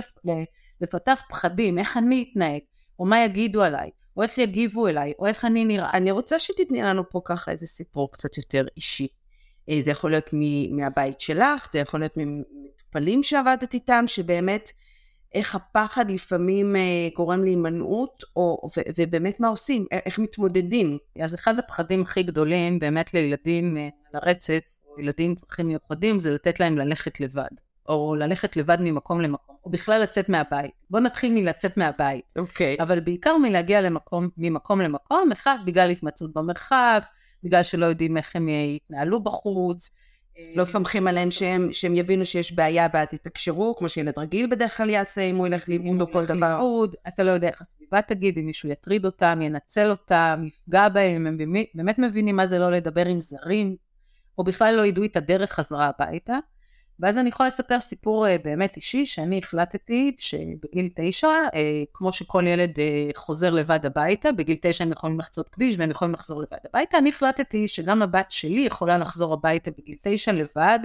לפתח 0.81 1.21
פחדים, 1.29 1.79
איך 1.79 1.97
אני 1.97 2.25
אתנהג, 2.31 2.61
או 2.99 3.05
מה 3.05 3.25
יגידו 3.25 3.63
עליי, 3.63 3.89
או 4.17 4.23
איך 4.23 4.37
יגיבו 4.37 4.87
אליי, 4.87 5.13
או 5.19 5.25
איך 5.25 5.45
אני 5.45 5.65
נראה. 5.65 5.91
אני 5.93 6.11
רוצה 6.11 6.39
שתתני 6.39 6.81
לנו 6.81 7.09
פה 7.09 7.21
ככה 7.25 7.51
איזה 7.51 7.67
סיפור 7.67 8.11
קצת 8.11 8.37
יותר 8.37 8.65
אישי. 8.77 9.07
אה, 9.69 9.81
זה 9.81 9.91
יכול 9.91 10.11
להיות 10.11 10.29
מהבית 10.71 11.21
שלך, 11.21 11.69
זה 11.73 11.79
יכול 11.79 11.99
להיות 11.99 12.13
ממטופלים 12.17 13.23
שעבדת 13.23 13.73
איתם, 13.73 14.03
שבאמת 14.07 14.71
איך 15.33 15.55
הפחד 15.55 16.11
לפעמים 16.11 16.75
אה, 16.75 16.81
גורם 17.15 17.43
להימנעות, 17.43 18.23
או, 18.35 18.67
ו, 18.77 18.81
ובאמת 18.97 19.39
מה 19.39 19.47
עושים, 19.47 19.85
איך 19.91 20.19
מתמודדים. 20.19 20.97
אז 21.21 21.35
אחד 21.35 21.59
הפחדים 21.59 22.01
הכי 22.01 22.23
גדולים 22.23 22.79
באמת 22.79 23.13
לילדים 23.13 23.77
אה, 23.77 23.89
על 24.13 24.21
הרצף, 24.23 24.63
או 24.85 24.99
ילדים 24.99 25.29
עם 25.29 25.35
צרכים 25.35 25.67
מיוחדים, 25.67 26.19
זה 26.19 26.31
לתת 26.33 26.59
להם 26.59 26.77
ללכת 26.77 27.19
לבד, 27.19 27.49
או 27.89 28.15
ללכת 28.15 28.57
לבד 28.57 28.77
ממקום 28.81 29.21
למקום, 29.21 29.55
או 29.65 29.69
בכלל 29.69 30.01
לצאת 30.01 30.29
מהבית. 30.29 30.71
בואו 30.89 31.03
נתחיל 31.03 31.33
מלצאת 31.33 31.77
מהבית. 31.77 32.33
אוקיי. 32.37 32.75
Okay. 32.79 32.83
אבל 32.83 32.99
בעיקר 32.99 33.37
מלהגיע 33.37 33.81
למקום, 33.81 34.29
ממקום 34.37 34.81
למקום, 34.81 35.31
אחד, 35.31 35.57
בגלל 35.65 35.89
התמצאות 35.89 36.33
במרחב, 36.33 36.99
בגלל 37.43 37.63
שלא 37.63 37.85
יודעים 37.85 38.17
איך 38.17 38.35
הם 38.35 38.49
יתנהלו 38.49 39.23
בחוץ, 39.23 39.95
לא 40.55 40.65
סומכים 40.65 41.07
עליהן 41.07 41.31
שהם, 41.31 41.73
שהם 41.73 41.95
יבינו 41.95 42.25
שיש 42.25 42.53
בעיה 42.53 42.87
ואז 42.93 43.13
יתקשרו, 43.13 43.75
כמו 43.75 43.89
שילד 43.89 44.13
רגיל 44.17 44.47
בדרך 44.51 44.77
כלל 44.77 44.89
יעשה 44.89 45.21
אם 45.21 45.35
הוא 45.35 45.47
ילך 45.47 45.69
לאיבוד 45.69 46.01
או 46.01 46.11
כל 46.11 46.25
דבר. 46.25 46.53
לאיבוד, 46.53 46.95
אתה 47.07 47.23
לא 47.23 47.31
יודע 47.31 47.47
איך 47.47 47.61
הסביבה 47.61 48.01
תגיב, 48.01 48.37
אם 48.37 48.45
מישהו 48.45 48.69
יטריד 48.69 49.05
אותם, 49.05 49.39
ינצל 49.41 49.89
אותם, 49.91 50.41
יפגע 50.45 50.89
בהם, 50.89 51.27
הם 51.27 51.37
באמת 51.73 51.99
מבינים 51.99 52.35
מה 52.35 52.45
זה 52.45 52.59
לא 52.59 52.71
לדבר 52.71 53.05
עם 53.05 53.19
זרים, 53.19 53.75
או 54.37 54.43
בכלל 54.43 54.75
לא 54.75 54.85
ידעו 54.85 55.05
את 55.05 55.17
הדרך 55.17 55.51
חזרה 55.51 55.91
הביתה. 55.97 56.37
ואז 56.99 57.17
אני 57.17 57.29
יכולה 57.29 57.47
לספר 57.47 57.79
סיפור 57.79 58.27
uh, 58.27 58.29
באמת 58.43 58.75
אישי, 58.75 59.05
שאני 59.05 59.37
החלטתי 59.37 60.15
שבגיל 60.19 60.89
תשע, 60.95 61.27
uh, 61.27 61.55
כמו 61.93 62.13
שכל 62.13 62.47
ילד 62.47 62.75
uh, 62.75 63.17
חוזר 63.17 63.49
לבד 63.49 63.85
הביתה, 63.85 64.31
בגיל 64.31 64.57
תשע 64.61 64.83
הם 64.83 64.91
יכולים 64.91 65.19
לחצות 65.19 65.49
כביש 65.49 65.75
והם 65.77 65.91
יכולים 65.91 66.13
לחזור 66.13 66.41
לבד 66.41 66.57
הביתה, 66.69 66.97
אני 66.97 67.09
החלטתי 67.09 67.67
שגם 67.67 68.01
הבת 68.01 68.31
שלי 68.31 68.61
יכולה 68.61 68.97
לחזור 68.97 69.33
הביתה 69.33 69.71
בגיל 69.71 69.95
תשע 70.03 70.31
לבד, 70.31 70.79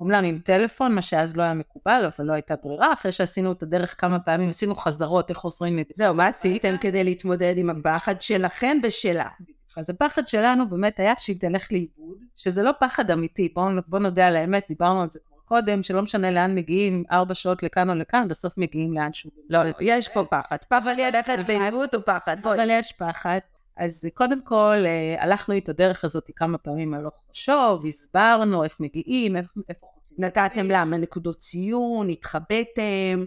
אומנם 0.00 0.24
עם 0.24 0.38
טלפון, 0.38 0.94
מה 0.94 1.02
שאז 1.02 1.36
לא 1.36 1.42
היה 1.42 1.54
מקובל, 1.54 2.10
אבל 2.16 2.26
לא 2.26 2.32
הייתה 2.32 2.54
ברירה, 2.64 2.92
אחרי 2.92 3.12
שעשינו 3.12 3.52
את 3.52 3.62
הדרך 3.62 4.00
כמה 4.00 4.20
פעמים, 4.20 4.48
עשינו 4.48 4.74
חזרות, 4.74 5.30
איך 5.30 5.38
חוזרים 5.38 5.76
מבית. 5.76 5.96
זהו, 5.96 6.14
מה 6.14 6.26
עשיתם 6.26 6.76
כדי 6.80 7.04
להתמודד 7.04 7.54
עם 7.56 7.70
הפחד 7.70 8.22
שלכם 8.22 8.76
ושלה? 8.82 9.28
אז 9.76 9.90
הפחד 9.90 10.28
שלנו 10.28 10.68
באמת 10.68 11.00
היה 11.00 11.14
שהיא 11.18 11.40
תלך 11.40 11.72
לאיבוד, 11.72 12.18
שזה 12.36 12.62
לא 12.62 12.70
פחד 12.80 13.10
אמיתי, 13.10 13.52
בואו 13.54 13.66
בוא 13.86 13.98
נודה 13.98 14.26
על 14.26 14.36
האמת, 14.36 14.64
דיברנו 14.68 15.02
על 15.02 15.08
זה 15.08 15.20
קודם, 15.44 15.82
שלא 15.82 16.02
משנה 16.02 16.30
לאן 16.30 16.54
מגיעים, 16.54 17.04
ארבע 17.10 17.34
שעות 17.34 17.62
לכאן 17.62 17.90
או 17.90 17.94
לכאן, 17.94 18.28
בסוף 18.28 18.58
מגיעים 18.58 18.92
לאן 18.92 19.12
שהוא. 19.12 19.32
לא, 19.50 19.58
יש 19.80 20.08
פה 20.08 20.24
פחד. 20.30 20.56
פחד 20.68 20.94
ללכת 20.98 21.38
בעיוות 21.46 21.94
הוא 21.94 22.02
פחד. 22.06 22.36
אבל 22.38 22.68
יש 22.70 22.92
פחד. 22.92 23.38
אז 23.76 24.08
קודם 24.14 24.42
כל, 24.42 24.76
אה, 24.86 25.22
הלכנו 25.22 25.56
את 25.56 25.68
הדרך 25.68 26.04
הזאת 26.04 26.30
כמה 26.36 26.58
פעמים 26.58 26.94
הלוך 26.94 27.24
ושוב, 27.32 27.86
הסברנו 27.86 28.64
איך 28.64 28.76
מגיעים, 28.80 29.36
איפה 29.68 29.86
חוצים. 29.94 30.16
נתתם 30.20 30.66
למה 30.70 30.96
נקודות 30.96 31.38
ציון, 31.38 32.10
התחבאתם. 32.10 33.24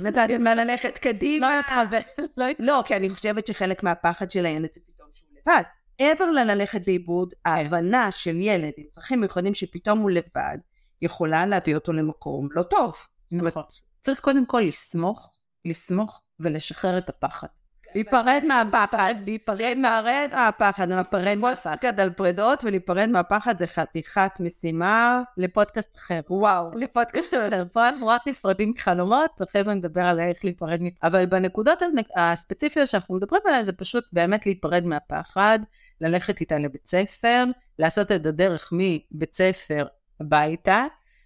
נתתם 0.00 0.42
לה 0.42 0.54
ללכת 0.54 0.98
קדימה. 0.98 1.60
לא. 1.92 1.98
לא, 2.36 2.46
לא, 2.58 2.82
כי 2.86 2.96
אני 2.96 3.10
חושבת 3.10 3.46
שחלק 3.46 3.82
מהפחד 3.82 4.30
של 4.30 4.46
הילד 4.46 4.68
זה 4.72 4.80
פתאום 4.86 5.08
שהוא 5.12 5.28
לבד. 5.40 5.62
מעבר 6.00 6.30
לללכת 6.30 6.86
לאיבוד, 6.86 7.34
ההבנה 7.44 8.10
של 8.10 8.36
ילד 8.40 8.72
עם 8.76 8.84
צרכים 8.90 9.20
מיוחדים 9.20 9.54
שפתאום 9.54 9.98
הוא 9.98 10.10
לבד, 10.10 10.58
יכולה 11.04 11.46
להביא 11.46 11.74
אותו 11.74 11.92
למקום 11.92 12.48
לא 12.52 12.62
טוב. 12.62 12.94
נכון. 13.32 13.62
צריך 14.00 14.20
קודם 14.20 14.46
כל 14.46 14.60
לסמוך, 14.60 15.36
לסמוך 15.64 16.20
ולשחרר 16.40 16.98
את 16.98 17.08
הפחד. 17.08 17.48
להיפרד 17.94 18.42
מהפחד, 18.48 19.14
להיפרד 19.24 19.76
מהפחד, 20.32 20.88
להיפרד 20.90 21.38
פודקאסט 21.40 21.98
על 21.98 22.10
פרדות 22.10 22.64
ולהיפרד 22.64 23.08
מהפחד 23.08 23.58
זה 23.58 23.66
חתיכת 23.66 24.30
משימה. 24.40 25.22
לפודקאסט 25.36 25.96
אחר. 25.96 26.20
וואו. 26.30 26.70
לפודקאסט 26.74 27.34
אחר. 27.34 27.64
פה 27.72 27.88
אנחנו 27.88 28.06
רק 28.06 28.28
נפרדים 28.28 28.70
מחלומות, 28.70 29.42
אחרי 29.42 29.64
זה 29.64 29.74
נדבר 29.74 30.02
על 30.02 30.20
איך 30.20 30.44
להיפרד, 30.44 30.80
אבל 31.02 31.26
בנקודות 31.26 31.82
הספציפיות 32.16 32.88
שאנחנו 32.88 33.14
מדברים 33.14 33.42
עליהן 33.44 33.62
זה 33.62 33.72
פשוט 33.72 34.04
באמת 34.12 34.46
להיפרד 34.46 34.84
מהפחד, 34.84 35.58
ללכת 36.00 36.40
איתה 36.40 36.58
לבית 36.58 36.86
ספר, 36.86 37.44
לעשות 37.78 38.12
את 38.12 38.26
הדרך 38.26 38.70
מבית 38.72 39.34
ספר 39.34 39.86
הביתה, 40.20 40.84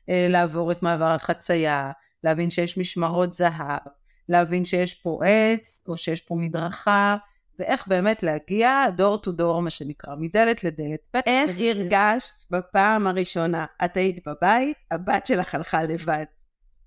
אה, 0.08 0.26
לעבור 0.28 0.72
את 0.72 0.82
מעבר 0.82 1.08
החצייה, 1.08 1.90
להבין 2.24 2.50
שיש 2.50 2.78
משמרות 2.78 3.34
זהב, 3.34 3.80
להבין 4.28 4.64
שיש 4.64 4.94
פה 4.94 5.20
עץ 5.24 5.84
או 5.88 5.96
שיש 5.96 6.20
פה 6.20 6.34
מדרכה, 6.34 7.16
ואיך 7.58 7.88
באמת 7.88 8.22
להגיע 8.22 8.84
דור 8.96 9.18
טו 9.18 9.32
דור 9.32 9.62
מה 9.62 9.70
שנקרא, 9.70 10.14
מדלת 10.18 10.64
לדלת. 10.64 11.00
איך 11.26 11.50
הרגשת 11.58 12.50
בפעם 12.50 13.06
הראשונה? 13.06 13.66
את 13.84 13.96
היית 13.96 14.28
בבית, 14.28 14.76
הבת 14.90 15.26
שלך 15.26 15.54
הלכה 15.54 15.82
לבד. 15.82 16.24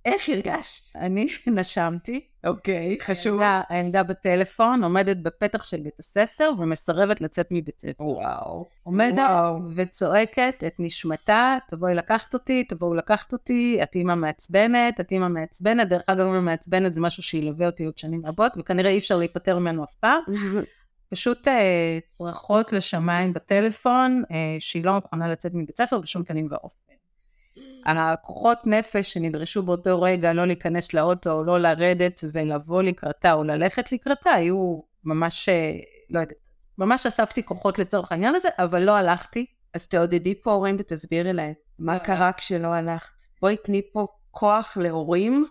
איך 0.05 0.29
הרגשת? 0.29 0.96
אני 0.96 1.27
נשמתי. 1.48 2.22
אוקיי, 2.46 2.98
okay, 3.00 3.03
חשוב. 3.03 3.41
הילדה, 3.41 3.62
הילדה 3.70 4.03
בטלפון, 4.03 4.84
עומדת 4.84 5.17
בפתח 5.17 5.63
של 5.63 5.81
בית 5.81 6.00
הספר 6.00 6.51
ומסרבת 6.60 7.22
לצאת 7.22 7.48
מבית 7.51 7.79
ספר. 7.79 8.03
וואו. 8.03 8.65
עומדת 8.84 9.17
וואו. 9.17 9.60
וצועקת 9.75 10.63
את 10.67 10.74
נשמתה, 10.79 11.58
תבואי 11.67 11.96
לקחת 11.96 12.34
אותי, 12.34 12.63
תבואו 12.63 12.93
לקחת 12.93 13.34
אותי, 13.34 13.79
את 13.84 13.96
אימא 13.96 14.15
מעצבנת, 14.15 15.00
את 15.00 15.12
אימא 15.12 15.27
מעצבנת. 15.27 15.89
דרך 15.89 16.03
אגב, 16.08 16.25
אימא 16.25 16.41
מעצבנת 16.41 16.93
זה 16.93 17.01
משהו 17.01 17.24
שילווה 17.24 17.65
אותי 17.65 17.86
עוד 17.86 17.98
שנים 17.98 18.25
רבות, 18.25 18.51
וכנראה 18.58 18.91
אי 18.91 18.98
אפשר 18.98 19.15
להיפטר 19.15 19.60
ממנו 19.60 19.84
אף 19.84 19.96
פעם. 19.96 20.22
פשוט 21.13 21.48
uh, 21.48 21.51
צרחות 22.08 22.74
לשמיים 22.74 23.34
בטלפון, 23.34 24.24
uh, 24.27 24.34
שהיא 24.60 24.86
לא 24.86 24.93
מוכנה 24.93 25.27
לצאת 25.27 25.51
מבית 25.55 25.77
ספר 25.77 26.00
בשום 26.00 26.24
פנים 26.24 26.48
ואופן. 26.51 26.80
הכוחות 27.86 28.67
נפש 28.67 29.13
שנדרשו 29.13 29.63
באותו 29.63 30.01
רגע 30.01 30.34
לא 30.34 30.46
להיכנס 30.46 30.93
לאוטו 30.93 31.31
או 31.31 31.43
לא 31.43 31.60
לרדת 31.60 32.22
ולבוא 32.34 32.81
לקראתה 32.81 33.34
או 33.34 33.43
ללכת 33.43 33.91
לקראתה 33.91 34.31
היו 34.31 34.79
ממש, 35.03 35.50
אה, 35.50 35.72
לא 36.10 36.20
יודעת, 36.20 36.38
ממש 36.77 37.05
אספתי 37.05 37.43
כוחות 37.46 37.79
לצורך 37.79 38.12
העניין 38.12 38.36
הזה, 38.36 38.50
אבל 38.60 38.79
לא 38.84 38.96
הלכתי. 38.96 39.46
אז 39.74 39.88
תעודדי 39.88 40.41
פה 40.41 40.51
הורים 40.51 40.75
ותסבירי 40.79 41.34
להם 41.34 41.53
מה 41.79 42.00
קרה 42.00 42.34
כשלא 42.34 42.67
הלכת. 42.67 43.13
בואי 43.41 43.58
תני 43.58 43.81
פה 43.93 44.08
כוח 44.31 44.77
להורים 44.77 45.46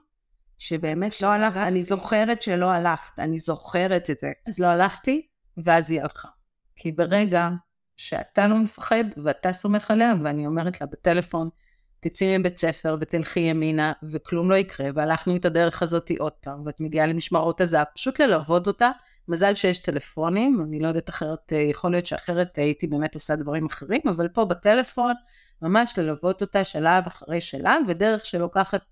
שבאמת 0.58 1.22
לא 1.22 1.26
הלכת. 1.26 1.56
אני 1.56 1.82
זוכרת 1.82 2.42
שלא 2.42 2.70
הלכת, 2.70 3.18
אני 3.18 3.38
זוכרת 3.38 4.10
את 4.10 4.18
זה. 4.18 4.32
אז 4.46 4.58
לא 4.58 4.66
הלכתי, 4.66 5.26
ואז 5.64 5.90
היא 5.90 6.00
הלכה. 6.00 6.28
כי 6.76 6.92
ברגע 6.92 7.48
שאתה 7.96 8.46
לא 8.46 8.56
מפחד 8.56 9.04
ואתה 9.24 9.52
סומך 9.52 9.90
עליה, 9.90 10.14
ואני 10.24 10.46
אומרת 10.46 10.80
לה 10.80 10.86
בטלפון, 10.86 11.48
תצאי 12.00 12.38
מבית 12.38 12.58
ספר 12.58 12.96
ותלכי 13.00 13.40
ימינה, 13.40 13.92
וכלום 14.02 14.50
לא 14.50 14.54
יקרה, 14.54 14.86
והלכנו 14.94 15.36
את 15.36 15.44
הדרך 15.44 15.82
הזאת 15.82 16.10
עוד 16.18 16.32
פעם, 16.32 16.66
ואת 16.66 16.80
מגיעה 16.80 17.06
למשמרות 17.06 17.60
הזהב, 17.60 17.86
פשוט 17.94 18.20
ללוות 18.20 18.66
אותה. 18.66 18.90
מזל 19.28 19.54
שיש 19.54 19.78
טלפונים, 19.78 20.64
אני 20.68 20.80
לא 20.80 20.88
יודעת 20.88 21.10
אחרת, 21.10 21.52
אה, 21.52 21.58
יכול 21.58 21.90
להיות 21.90 22.06
שאחרת 22.06 22.58
הייתי 22.58 22.86
באמת 22.86 23.14
עושה 23.14 23.36
דברים 23.36 23.66
אחרים, 23.66 24.00
אבל 24.08 24.28
פה 24.28 24.44
בטלפון, 24.44 25.14
ממש 25.62 25.98
ללוות 25.98 26.42
אותה 26.42 26.64
שלב 26.64 27.06
אחרי 27.06 27.40
שלב, 27.40 27.82
ודרך 27.88 28.24
שלוקחת, 28.24 28.82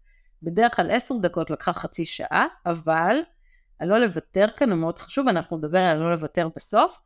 בדרך 0.42 0.76
כלל 0.76 0.90
עשר 0.90 1.14
דקות 1.22 1.50
לקחה 1.50 1.72
חצי 1.72 2.06
שעה, 2.06 2.46
אבל 2.66 3.16
הלא 3.80 3.98
לוותר 3.98 4.46
כאן 4.56 4.70
הוא 4.70 4.78
מאוד 4.78 4.98
חשוב, 4.98 5.28
אנחנו 5.28 5.56
נדבר 5.56 5.78
על 5.78 5.96
הלא 5.96 6.10
לוותר 6.10 6.48
בסוף. 6.56 7.00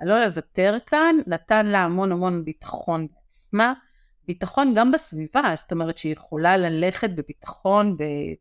הלא 0.00 0.24
לוותר 0.24 0.76
כאן 0.86 1.16
נתן 1.26 1.66
לה 1.66 1.78
המון 1.78 2.12
המון 2.12 2.44
ביטחון 2.44 3.06
בעצמה, 3.06 3.72
ביטחון 4.26 4.74
גם 4.76 4.92
בסביבה, 4.92 5.52
זאת 5.54 5.72
אומרת 5.72 5.98
שהיא 5.98 6.12
יכולה 6.12 6.56
ללכת 6.56 7.10
בביטחון 7.10 7.96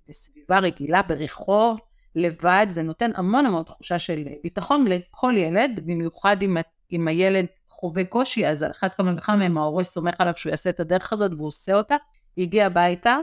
בסביבה 0.10 0.60
רגילה, 0.60 1.02
ברחוב, 1.02 1.80
לבד, 2.16 2.68
זה 2.70 2.82
נותן 2.82 3.12
המון 3.16 3.46
המון 3.46 3.64
תחושה 3.64 4.00
של 4.00 4.22
ביטחון 4.44 4.86
לכל 4.88 5.34
ילד, 5.38 5.80
במיוחד 5.86 6.42
אם, 6.42 6.58
אם 6.92 7.08
הילד 7.08 7.46
חווה 7.70 8.06
קושי, 8.06 8.48
אז 8.48 8.64
על 8.64 8.72
אחת 8.72 8.96
כמה 8.96 9.14
וכמה 9.18 9.46
אם 9.46 9.58
ההורה 9.58 9.84
סומך 9.84 10.14
עליו 10.20 10.34
שהוא 10.38 10.50
יעשה 10.50 10.70
את 10.70 10.80
הדרך 10.80 11.14
הזאת 11.14 11.32
והוא 11.34 11.48
עושה 11.48 11.74
אותה. 11.74 11.96
היא 12.36 12.46
הגיעה 12.46 12.68
הביתה. 12.68 13.18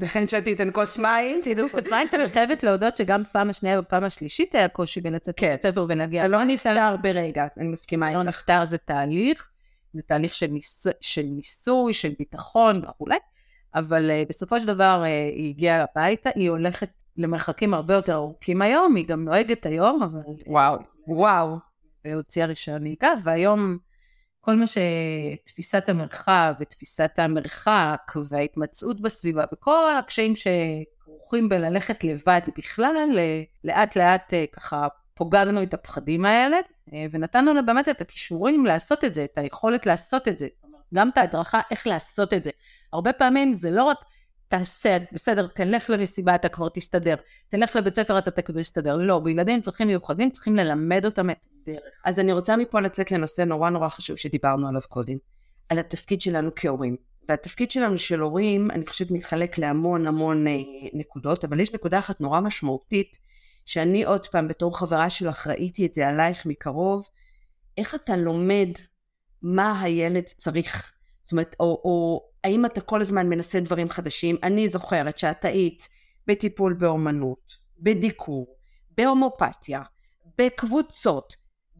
לכן 0.00 0.28
שתיתן 0.28 0.68
כוס 0.72 0.98
מים. 0.98 1.40
תדעו 1.42 1.68
כוס 1.68 1.86
מים, 1.90 2.08
אני 2.12 2.28
חייבת 2.28 2.62
להודות 2.62 2.96
שגם 2.96 3.22
פעם 3.32 3.50
השנייה 3.50 3.80
ופעם 3.80 4.04
השלישית 4.04 4.54
היה 4.54 4.68
קושי 4.68 5.00
בלצאת 5.00 5.34
כן. 5.36 5.56
לבית 5.64 5.78
ולהגיע. 5.88 6.22
זה 6.22 6.28
לא 6.28 6.44
נפתר 6.44 6.96
ברגע, 7.02 7.46
אני 7.58 7.68
מסכימה 7.68 8.08
איתך. 8.08 8.18
לא 8.18 8.24
נפתר, 8.24 8.64
זה 8.64 8.78
תהליך. 8.78 9.48
זה 9.92 10.02
תהליך 10.02 10.34
של, 10.34 10.46
ניס, 10.46 10.86
של 11.00 11.22
ניסוי, 11.22 11.94
של 11.94 12.12
ביטחון 12.18 12.84
וכולי, 12.84 13.18
אבל 13.74 14.10
uh, 14.10 14.28
בסופו 14.28 14.60
של 14.60 14.66
דבר 14.66 15.02
uh, 15.02 15.36
היא 15.36 15.50
הגיעה 15.50 15.84
הביתה, 15.92 16.30
היא 16.34 16.50
הולכת 16.50 16.90
למרחקים 17.16 17.74
הרבה 17.74 17.94
יותר 17.94 18.14
ארוכים 18.14 18.62
היום, 18.62 18.94
היא 18.94 19.06
גם 19.06 19.24
נוהגת 19.24 19.66
היום, 19.66 20.02
אבל... 20.02 20.20
וואו, 20.46 20.76
וואו. 21.08 21.56
והוציאה 22.04 22.46
רישיון 22.46 22.82
נהיגה, 22.82 23.12
והיום 23.22 23.78
כל 24.40 24.54
מה 24.54 24.64
שתפיסת 24.66 25.88
המרחב 25.88 26.52
ותפיסת 26.60 27.18
המרחק 27.18 28.12
וההתמצאות 28.30 29.00
בסביבה 29.00 29.44
וכל 29.52 29.96
הקשיים 29.98 30.32
שכרוכים 30.36 31.48
בללכת 31.48 32.04
לבד 32.04 32.40
בכלל, 32.58 33.18
לאט 33.64 33.96
לאט 33.96 34.34
אה, 34.34 34.44
ככה 34.52 34.86
פוגגנו 35.14 35.62
את 35.62 35.74
הפחדים 35.74 36.24
האלה, 36.24 36.56
אה, 36.56 36.60
ונתנו 36.92 37.54
לה 37.54 37.62
באמת 37.62 37.88
את 37.88 38.00
הכישורים 38.00 38.66
לעשות 38.66 39.04
את 39.04 39.14
זה, 39.14 39.24
את 39.24 39.38
היכולת 39.38 39.86
לעשות 39.86 40.28
את 40.28 40.38
זה, 40.38 40.48
גם 40.94 41.08
את 41.08 41.18
ההדרכה 41.18 41.60
איך 41.70 41.86
לעשות 41.86 42.32
את 42.32 42.44
זה. 42.44 42.50
הרבה 42.92 43.12
פעמים 43.12 43.52
זה 43.52 43.70
לא 43.70 43.84
רק 43.84 43.98
תעשה, 44.48 44.98
בסדר, 45.12 45.46
תלך 45.46 45.90
למסיבה, 45.90 46.34
אתה 46.34 46.48
כבר 46.48 46.68
תסתדר, 46.68 47.14
תלך 47.48 47.76
לבית 47.76 47.96
ספר, 47.96 48.18
אתה 48.18 48.42
כבר 48.42 48.60
תסתדר. 48.60 48.96
לא, 48.96 49.18
בילדים 49.18 49.54
עם 49.54 49.60
צרכים 49.60 49.86
מיוחדים 49.86 50.30
צריכים 50.30 50.56
ללמד 50.56 51.04
אותם 51.04 51.30
את 51.30 51.36
הדרך. 51.62 51.80
אז 52.04 52.20
אני 52.20 52.32
רוצה 52.32 52.56
מפה 52.56 52.80
לצאת 52.80 53.12
לנושא 53.12 53.42
נורא 53.42 53.70
נורא 53.70 53.88
חשוב 53.88 54.16
שדיברנו 54.16 54.68
עליו 54.68 54.80
קודם, 54.88 55.16
על 55.68 55.78
התפקיד 55.78 56.20
שלנו 56.20 56.50
כהורים. 56.56 56.96
והתפקיד 57.28 57.70
שלנו 57.70 57.98
של 57.98 58.20
הורים, 58.20 58.70
אני 58.70 58.86
חושבת, 58.86 59.10
מתחלק 59.10 59.58
להמון 59.58 60.06
המון 60.06 60.46
אה, 60.46 60.52
נקודות, 60.92 61.44
אבל 61.44 61.60
יש 61.60 61.74
נקודה 61.74 61.98
אחת 61.98 62.20
נורא 62.20 62.40
משמעותית, 62.40 63.18
שאני 63.66 64.04
עוד 64.04 64.26
פעם 64.26 64.48
בתור 64.48 64.78
חברה 64.78 65.10
שלך 65.10 65.46
ראיתי 65.46 65.86
את 65.86 65.94
זה 65.94 66.08
עלייך 66.08 66.46
מקרוב, 66.46 67.08
איך 67.78 67.94
אתה 67.94 68.16
לומד 68.16 68.68
מה 69.42 69.82
הילד 69.82 70.24
צריך. 70.24 70.92
זאת 71.22 71.32
אומרת, 71.32 71.56
או, 71.60 71.80
או 71.84 72.26
האם 72.44 72.66
אתה 72.66 72.80
כל 72.80 73.00
הזמן 73.00 73.28
מנסה 73.28 73.60
דברים 73.60 73.90
חדשים. 73.90 74.36
אני 74.42 74.68
זוכרת 74.68 75.18
שאת 75.18 75.44
היית 75.44 75.88
בטיפול 76.26 76.72
באומנות, 76.72 77.56
בדיקור, 77.78 78.56
בהומופתיה, 78.90 79.82
בקבוצות, 80.38 81.36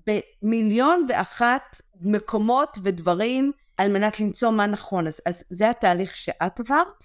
במיליון 0.06 1.06
ואחת 1.08 1.80
מקומות 2.00 2.78
ודברים 2.82 3.52
על 3.76 3.92
מנת 3.92 4.20
למצוא 4.20 4.50
מה 4.50 4.66
נכון. 4.66 5.06
אז, 5.06 5.20
אז 5.26 5.44
זה 5.50 5.70
התהליך 5.70 6.16
שאת 6.16 6.60
עברת, 6.60 7.04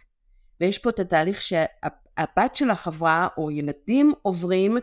ויש 0.62 0.78
פה 0.78 0.90
את 0.90 1.00
התהליך 1.00 1.42
שה... 1.42 1.66
הבת 2.18 2.56
שלך 2.56 2.88
עברה, 2.88 3.28
או 3.38 3.52
ילדים 3.52 4.14
עוברים, 4.22 4.78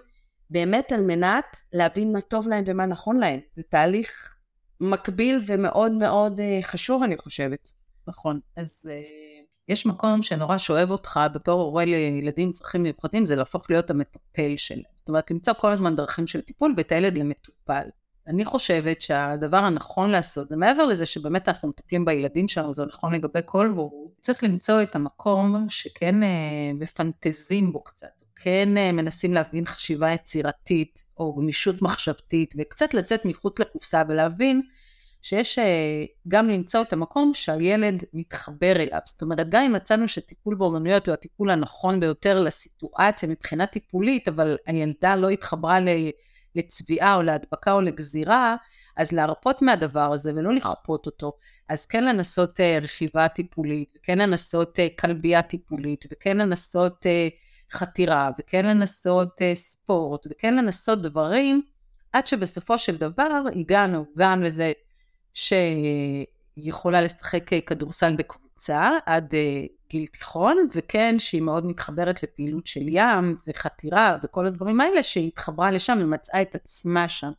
באמת 0.51 0.93
על 0.93 1.01
מנת 1.01 1.57
להבין 1.73 2.13
מה 2.13 2.21
טוב 2.21 2.49
להם 2.49 2.65
ומה 2.67 2.87
נכון 2.87 3.17
להם. 3.17 3.41
זה 3.57 3.63
תהליך 3.63 4.37
מקביל 4.81 5.41
ומאוד 5.47 5.93
מאוד 5.93 6.41
uh, 6.41 6.67
חשוב, 6.67 7.03
אני 7.03 7.17
חושבת. 7.17 7.73
נכון. 8.09 8.41
אז 8.57 8.91
uh, 8.91 9.45
יש 9.69 9.87
מקום 9.87 10.23
שנורא 10.23 10.59
שואב 10.59 10.91
אותך 10.91 11.21
בתור 11.35 11.61
הורה 11.61 11.85
לילדים 11.85 12.47
עם 12.47 12.53
צרכים 12.53 12.83
מיוחדים, 12.83 13.27
זה 13.27 13.37
להפוך 13.37 13.71
להיות 13.71 13.91
המטפל 13.91 14.57
שלהם. 14.57 14.83
זאת 14.95 15.09
אומרת, 15.09 15.31
למצוא 15.31 15.53
כל 15.53 15.71
הזמן 15.71 15.97
דרכים 15.97 16.27
של 16.27 16.41
טיפול 16.41 16.75
ואת 16.77 16.93
הילד 16.93 17.19
למטופל. 17.19 17.89
אני 18.29 18.45
חושבת 18.45 19.03
שהדבר 19.03 19.57
הנכון 19.57 20.11
לעשות, 20.11 20.49
זה 20.49 20.57
מעבר 20.57 20.85
לזה 20.87 21.07
שבאמת 21.07 21.49
אנחנו 21.49 21.69
מטפלים 21.69 22.05
בילדים 22.05 22.49
שלנו, 22.49 22.73
זה 22.73 22.85
נכון 22.85 23.15
לגבי 23.15 23.41
כל 23.45 23.67
הורות, 23.67 24.13
צריך 24.21 24.45
למצוא 24.45 24.83
את 24.83 24.97
המקום 24.97 25.67
שכן 25.69 26.23
אה, 26.23 26.29
מפנטזים 26.75 27.73
בו 27.73 27.85
קצת, 27.85 28.23
כן 28.37 28.77
אה, 28.77 28.93
מנסים 28.93 29.35
להבין 29.35 29.65
חשיבה 29.65 30.13
יצירתית 30.13 31.07
או 31.19 31.35
גמישות 31.35 31.83
מחשבתית, 31.83 32.55
וקצת 32.59 32.95
לצאת 32.95 33.25
מחוץ 33.25 33.59
לקופסה 33.59 34.03
ולהבין 34.09 34.63
שיש 35.23 35.59
אה, 35.59 36.05
גם 36.29 36.49
למצוא 36.49 36.83
את 36.83 36.93
המקום 36.93 37.35
שהילד 37.35 38.05
מתחבר 38.13 38.77
אליו. 38.77 39.01
זאת 39.05 39.23
אומרת, 39.23 39.49
גם 39.49 39.63
אם 39.63 39.73
מצאנו 39.73 40.09
שטיפול 40.09 40.55
באומנויות 40.55 41.07
הוא 41.07 41.13
הטיפול 41.13 41.51
הנכון 41.51 42.01
ביותר 42.01 42.41
לסיטואציה 42.41 43.29
מבחינה 43.29 43.67
טיפולית, 43.67 44.29
אבל 44.29 44.57
הילדה 44.67 45.17
לא 45.17 45.29
התחברה. 45.29 45.79
לצביעה 46.59 47.15
או 47.15 47.23
להדבקה 47.23 47.73
או 47.73 47.81
לגזירה, 47.81 48.57
אז 48.97 49.13
להרפות 49.13 49.63
מהדבר 49.63 50.13
הזה 50.13 50.33
ולא 50.37 50.55
לכפות 50.55 51.07
אותו. 51.07 51.33
אז 51.69 51.87
כן 51.87 52.05
לנסות 52.05 52.61
uh, 52.61 52.83
רכיבה 52.83 53.29
טיפולית, 53.29 53.93
וכן 53.97 54.19
לנסות 54.19 54.79
uh, 54.79 55.01
כלבייה 55.01 55.43
טיפולית, 55.43 56.05
וכן 56.13 56.37
לנסות 56.37 57.07
uh, 57.07 57.77
חתירה, 57.77 58.31
וכן 58.39 58.67
לנסות 58.67 59.41
uh, 59.41 59.55
ספורט, 59.55 60.27
וכן 60.31 60.57
לנסות 60.57 61.03
דברים, 61.03 61.63
עד 62.13 62.27
שבסופו 62.27 62.79
של 62.79 62.97
דבר 62.97 63.29
הגענו 63.55 64.05
גם 64.17 64.43
לזה 64.43 64.73
שהיא 65.35 66.27
יכולה 66.57 67.01
לשחק 67.01 67.51
כדורסל 67.67 68.17
בקבוצה 68.17 68.48
עד 69.07 69.33
uh, 69.33 69.69
גיל 69.91 70.07
תיכון, 70.07 70.57
וכן 70.75 71.19
שהיא 71.19 71.43
מאוד 71.43 71.67
מתחברת 71.67 72.23
לפעילות 72.23 72.67
של 72.67 72.89
ים 72.89 73.35
וחתירה 73.47 74.17
וכל 74.23 74.47
הדברים 74.47 74.81
האלה, 74.81 75.03
שהיא 75.03 75.29
התחברה 75.29 75.71
לשם 75.71 75.99
ומצאה 76.01 76.43
את 76.43 76.55
עצמה 76.55 77.09
שם. 77.09 77.31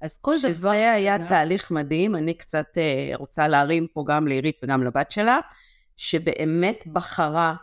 אז 0.00 0.18
כל 0.18 0.38
שזה 0.38 0.48
דבר... 0.48 0.54
שזה 0.58 0.70
היה 0.70 1.18
זה... 1.18 1.24
תהליך 1.26 1.70
מדהים, 1.70 2.16
אני 2.16 2.34
קצת 2.34 2.66
uh, 2.76 3.16
רוצה 3.16 3.48
להרים 3.48 3.86
פה 3.94 4.04
גם 4.06 4.28
לעירית 4.28 4.60
וגם 4.64 4.84
לבת 4.84 5.10
שלה, 5.10 5.38
שבאמת 5.96 6.84
בחרה 6.92 7.54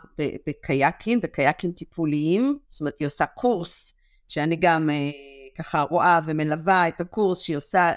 בקייקים 0.46 1.20
וקייקים 1.22 1.72
טיפוליים, 1.72 2.58
זאת 2.68 2.80
אומרת 2.80 2.98
היא 2.98 3.06
עושה 3.06 3.26
קורס, 3.26 3.94
שאני 4.28 4.56
גם 4.56 4.90
uh, 4.90 5.58
ככה 5.58 5.80
רואה 5.80 6.20
ומלווה 6.24 6.88
את 6.88 7.00
הקורס 7.00 7.40
שהיא 7.40 7.56
עושה, 7.56 7.92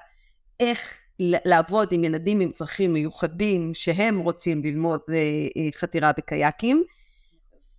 איך 0.59 0.97
לעבוד 1.19 1.87
עם 1.91 2.03
ילדים 2.03 2.39
עם 2.39 2.51
צרכים 2.51 2.93
מיוחדים 2.93 3.73
שהם 3.73 4.19
רוצים 4.19 4.63
ללמוד 4.63 4.99
אה, 5.09 5.15
אה, 5.15 5.69
חתירה 5.75 6.11
בקייקים, 6.17 6.83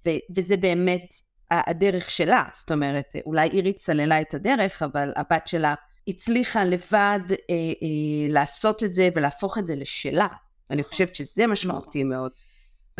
ו- 0.06 0.34
וזה 0.34 0.56
באמת 0.56 1.14
הדרך 1.50 2.10
שלה, 2.10 2.44
זאת 2.54 2.72
אומרת, 2.72 3.16
אולי 3.26 3.48
אירית 3.48 3.78
סללה 3.78 4.20
את 4.20 4.34
הדרך, 4.34 4.82
אבל 4.82 5.12
הבת 5.16 5.48
שלה 5.48 5.74
הצליחה 6.08 6.64
לבד 6.64 7.20
אה, 7.30 7.36
אה, 7.50 8.26
לעשות 8.28 8.82
את 8.82 8.92
זה 8.92 9.08
ולהפוך 9.14 9.58
את 9.58 9.66
זה 9.66 9.74
לשלה. 9.74 10.26
אני 10.70 10.82
חושבת 10.82 11.14
שזה 11.14 11.46
משמעותי 11.46 12.04
מאוד. 12.04 12.32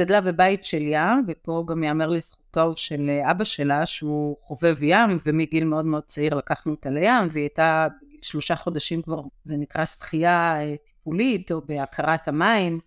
גדלה 0.01 0.21
בבית 0.21 0.65
של 0.65 0.83
ים, 0.83 1.25
ופה 1.29 1.65
גם 1.69 1.85
ייאמר 1.85 2.09
לזכותו 2.09 2.77
של 2.77 3.11
אבא 3.31 3.45
שלה, 3.45 3.87
שהוא 3.87 4.37
חובב 4.41 4.83
ים, 4.83 5.19
ומגיל 5.27 5.65
מאוד 5.65 5.85
מאוד 5.85 6.03
צעיר 6.03 6.35
לקחנו 6.35 6.73
אותה 6.73 6.91
לים, 6.91 7.29
והיא 7.33 7.43
הייתה 7.43 7.87
שלושה 8.23 8.57
חודשים 8.57 9.03
כבר, 9.03 9.21
זה 9.45 9.57
נקרא 9.57 9.85
שחייה 9.85 10.61
אה, 10.61 10.75
טיפולית 10.85 11.53
או 11.53 11.61
בהכרת 11.67 12.29
המים, 12.29 12.81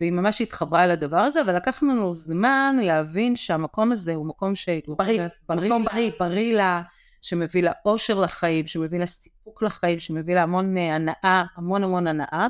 והיא 0.00 0.12
ממש 0.12 0.40
התחברה 0.40 0.86
לדבר 0.86 1.18
הזה, 1.18 1.40
ולקח 1.46 1.82
לנו 1.82 2.12
זמן 2.12 2.76
להבין 2.82 3.36
שהמקום 3.36 3.92
הזה 3.92 4.14
הוא 4.14 4.26
מקום 4.26 4.54
ש... 4.54 4.68
בריא, 4.88 5.22
בריא, 5.48 5.68
מקום 5.68 5.84
בריא, 5.84 6.10
בריא 6.20 6.54
לה, 6.54 6.82
שמביא 7.22 7.62
לה 7.62 7.72
אושר 7.84 8.20
לחיים, 8.20 8.66
שמביא 8.66 8.98
לה 8.98 9.06
סיפוק 9.06 9.62
לחיים, 9.62 9.98
שמביא 9.98 10.34
לה 10.34 10.42
המון 10.42 10.76
אה, 10.78 10.94
הנאה, 10.94 11.44
המון 11.56 11.84
המון 11.84 12.06
הנאה. 12.06 12.46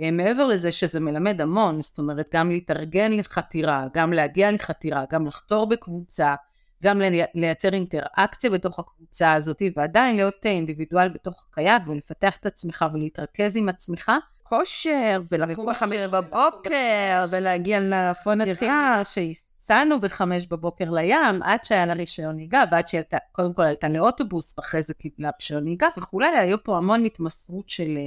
אה, 0.00 0.10
מעבר 0.10 0.46
לזה 0.46 0.72
שזה 0.72 1.00
מלמד 1.00 1.40
המון, 1.40 1.82
זאת 1.82 1.98
אומרת 1.98 2.28
גם 2.32 2.50
להתארגן 2.50 3.12
לחתירה, 3.12 3.86
גם 3.94 4.12
להגיע 4.12 4.50
לחתירה, 4.50 5.04
גם 5.10 5.26
לחתור 5.26 5.68
בקבוצה, 5.68 6.34
גם 6.82 7.00
לייצר 7.34 7.72
אינטראקציה 7.72 8.50
בתוך 8.50 8.78
הקבוצה 8.78 9.32
הזאת, 9.32 9.62
ועדיין 9.76 10.16
להיות 10.16 10.34
אינדיבידואל 10.44 11.08
בתוך 11.08 11.46
הקייק 11.50 11.82
ולפתח 11.86 12.36
את 12.36 12.46
עצמך 12.46 12.84
ולהתרכז 12.92 13.56
עם 13.56 13.68
עצמך. 13.68 14.12
כושר, 14.42 15.20
ולקום 15.32 15.70
בחמש 15.70 16.00
בבוקר, 16.00 17.24
ולהגיע 17.30 17.78
לפונתירה. 17.80 19.02
שהסענו 19.04 20.00
בחמש 20.00 20.46
בבוקר 20.46 20.90
לים, 20.90 21.42
עד 21.42 21.64
שהיה 21.64 21.86
לה 21.86 21.92
רישיון 21.92 22.36
נהיגה, 22.36 22.64
ועד 22.70 22.88
שהיא 22.88 23.00
קודם 23.32 23.52
כל 23.52 23.62
עלתה 23.62 23.88
לאוטובוס, 23.88 24.58
ואחרי 24.58 24.82
זה 24.82 24.94
קיבלה 24.94 25.30
רישיון 25.40 25.64
נהיגה 25.64 25.86
וכולי, 25.96 26.26
היו 26.26 26.64
פה 26.64 26.76
המון 26.76 27.04
התמסרות 27.04 27.68
של, 27.68 27.98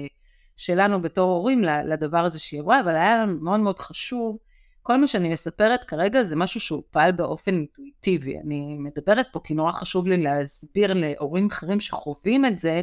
שלנו 0.57 1.01
בתור 1.01 1.31
הורים 1.31 1.63
לדבר 1.63 2.19
הזה 2.25 2.39
שהיא 2.39 2.59
עברה, 2.59 2.79
אבל 2.79 2.95
היה 2.95 3.17
לנו 3.17 3.39
מאוד 3.41 3.59
מאוד 3.59 3.79
חשוב 3.79 4.37
כל 4.83 4.97
מה 4.97 5.07
שאני 5.07 5.29
מספרת 5.29 5.83
כרגע 5.83 6.23
זה 6.23 6.35
משהו 6.35 6.59
שהוא 6.59 6.83
פעל 6.91 7.11
באופן 7.11 7.53
אינטואיטיבי. 7.53 8.39
אני 8.39 8.77
מדברת 8.79 9.25
פה 9.31 9.39
כי 9.43 9.53
נורא 9.53 9.71
חשוב 9.71 10.07
לי 10.07 10.23
להסביר 10.23 10.93
להורים 10.93 11.47
אחרים 11.51 11.79
שחווים 11.79 12.45
את 12.45 12.59
זה, 12.59 12.81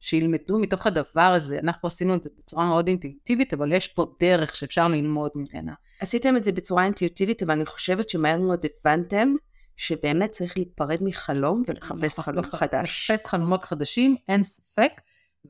שילמדו 0.00 0.58
מתוך 0.58 0.86
הדבר 0.86 1.32
הזה. 1.36 1.58
אנחנו 1.58 1.86
עשינו 1.86 2.14
את 2.14 2.22
זה 2.22 2.30
בצורה 2.38 2.66
מאוד 2.66 2.86
אינטואיטיבית, 2.86 3.54
אבל 3.54 3.72
יש 3.72 3.88
פה 3.88 4.06
דרך 4.20 4.56
שאפשר 4.56 4.88
ללמוד 4.88 5.30
ממנה. 5.36 5.72
עשיתם 6.00 6.36
את 6.36 6.44
זה 6.44 6.52
בצורה 6.52 6.84
אינטואיטיבית, 6.84 7.42
אבל 7.42 7.52
אני 7.52 7.66
חושבת 7.66 8.10
שמהר 8.10 8.38
מאוד 8.38 8.66
הבנתם 8.84 9.34
שבאמת 9.76 10.30
צריך 10.30 10.58
להיפרד 10.58 10.98
מחלום 11.00 11.62
ולחפש 11.66 12.18
חלום 12.18 12.44
חדש. 12.44 13.10
לחפש 13.10 13.26
חלומות 13.26 13.64
חדשים, 13.64 14.16
אין 14.28 14.42
ספק. 14.42 14.92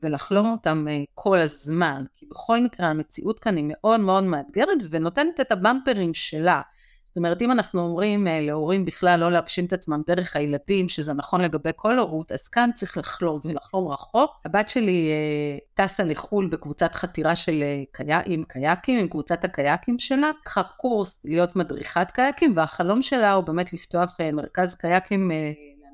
ולחלום 0.03 0.51
אותם 0.51 0.85
אה, 0.89 0.97
כל 1.13 1.37
הזמן, 1.37 2.03
כי 2.15 2.25
בכל 2.25 2.59
מקרה 2.63 2.87
המציאות 2.87 3.39
כאן 3.39 3.57
היא 3.57 3.65
מאוד 3.67 3.99
מאוד 3.99 4.23
מאתגרת 4.23 4.77
ונותנת 4.89 5.39
את 5.39 5.51
הבמפרים 5.51 6.13
שלה. 6.13 6.61
זאת 7.03 7.17
אומרת, 7.17 7.41
אם 7.41 7.51
אנחנו 7.51 7.81
אומרים 7.81 8.27
אה, 8.27 8.41
להורים 8.41 8.85
בכלל 8.85 9.19
לא 9.19 9.31
להגשים 9.31 9.65
את 9.65 9.73
עצמם 9.73 10.01
דרך 10.07 10.35
הילדים, 10.35 10.89
שזה 10.89 11.13
נכון 11.13 11.41
לגבי 11.41 11.69
כל 11.75 11.99
הורות, 11.99 12.31
אז 12.31 12.47
כאן 12.47 12.69
צריך 12.75 12.97
לחלום 12.97 13.39
ולחלום 13.43 13.87
רחוק. 13.87 14.31
הבת 14.45 14.69
שלי 14.69 15.09
אה, 15.11 15.85
טסה 15.85 16.03
לחו"ל 16.03 16.47
בקבוצת 16.47 16.95
חתירה 16.95 17.35
של 17.35 17.63
קי... 17.91 18.03
עם 18.25 18.43
קייקים, 18.43 18.99
עם 18.99 19.07
קבוצת 19.07 19.43
הקייקים 19.43 19.99
שלה, 19.99 20.31
לקחה 20.41 20.63
קורס 20.63 21.25
להיות 21.25 21.55
מדריכת 21.55 22.11
קייקים, 22.13 22.53
והחלום 22.55 23.01
שלה 23.01 23.33
הוא 23.33 23.43
באמת 23.43 23.73
לפתוח 23.73 24.17
מרכז 24.33 24.75
קייקים 24.75 25.31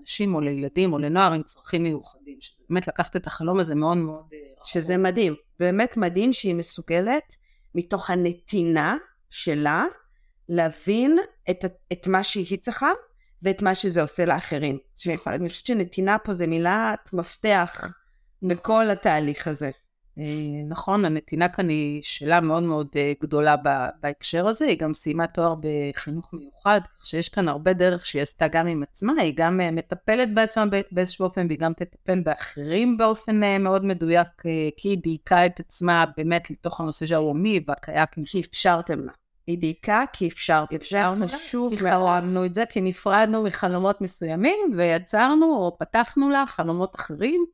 לאנשים 0.07 0.35
או 0.35 0.41
לילדים 0.41 0.93
או 0.93 0.97
לנוער 0.97 1.33
עם 1.33 1.43
צרכים 1.43 1.83
מיוחדים, 1.83 2.37
שזה 2.39 2.63
באמת 2.69 2.87
לקחת 2.87 3.15
את 3.15 3.27
החלום 3.27 3.59
הזה 3.59 3.75
מאוד 3.75 3.97
מאוד 3.97 4.25
אה, 4.33 4.37
רחוק. 4.53 4.67
שזה 4.67 4.97
מדהים, 4.97 5.35
באמת 5.59 5.97
מדהים 5.97 6.33
שהיא 6.33 6.55
מסוגלת 6.55 7.35
מתוך 7.75 8.09
הנתינה 8.09 8.97
שלה 9.29 9.85
להבין 10.49 11.17
את, 11.49 11.65
את 11.91 12.07
מה 12.07 12.23
שהיא 12.23 12.59
צריכה 12.59 12.91
ואת 13.41 13.61
מה 13.61 13.75
שזה 13.75 14.01
עושה 14.01 14.25
לאחרים. 14.25 14.77
אני 15.27 15.49
חושבת 15.49 15.65
שנתינה 15.65 16.17
פה 16.19 16.33
זה 16.33 16.47
מילת 16.47 17.09
מפתח 17.13 17.91
בכל 18.41 18.89
התהליך 18.89 19.47
הזה. 19.47 19.71
אה, 20.19 20.63
נכון, 20.67 21.05
הנתינה 21.05 21.49
כאן 21.49 21.69
היא 21.69 22.01
שאלה 22.03 22.41
מאוד 22.41 22.63
מאוד 22.63 22.87
אה, 22.95 23.13
גדולה 23.21 23.55
בהקשר 24.01 24.47
הזה, 24.47 24.65
היא 24.65 24.79
גם 24.79 24.93
סיימה 24.93 25.27
תואר 25.27 25.55
בחינוך 25.59 26.33
מיוחד, 26.33 26.81
כך 26.83 27.05
שיש 27.05 27.29
כאן 27.29 27.47
הרבה 27.47 27.73
דרך 27.73 28.05
שהיא 28.05 28.21
עשתה 28.21 28.47
גם 28.47 28.67
עם 28.67 28.83
עצמה, 28.83 29.13
היא 29.21 29.33
גם 29.35 29.61
אה, 29.61 29.71
מטפלת 29.71 30.33
בעצמה 30.33 30.65
באיזשהו 30.91 31.25
אופן, 31.25 31.47
והיא 31.47 31.59
גם 31.59 31.73
תטפל 31.73 32.19
באחרים 32.19 32.97
באופן 32.97 33.63
מאוד 33.63 33.85
מדויק, 33.85 34.27
כי 34.77 34.89
היא 34.89 34.97
דייקה 35.03 35.45
את 35.45 35.59
עצמה 35.59 36.05
באמת 36.17 36.51
לתוך 36.51 36.81
הנושא 36.81 37.05
של 37.05 37.15
הלאומי 37.15 37.63
והקייקים. 37.67 38.23
כי 38.25 38.41
אפשרתם 38.41 38.99
לה. 38.99 39.11
היא 39.47 39.57
דייקה 39.57 40.03
כי 40.13 40.27
אפשרת, 40.27 40.73
אפשרנו 40.73 41.27
חשוב 41.27 41.73
מאוד. 41.83 42.21
חלמנו 42.21 42.45
את 42.45 42.53
זה 42.53 42.63
כי 42.69 42.81
נפרדנו 42.81 43.43
מחלומות 43.43 44.01
מסוימים 44.01 44.57
ויצרנו 44.77 45.45
או 45.45 45.77
פתחנו 45.79 46.29
לה 46.29 46.43
חלומות 46.47 46.95
אחרים. 46.95 47.45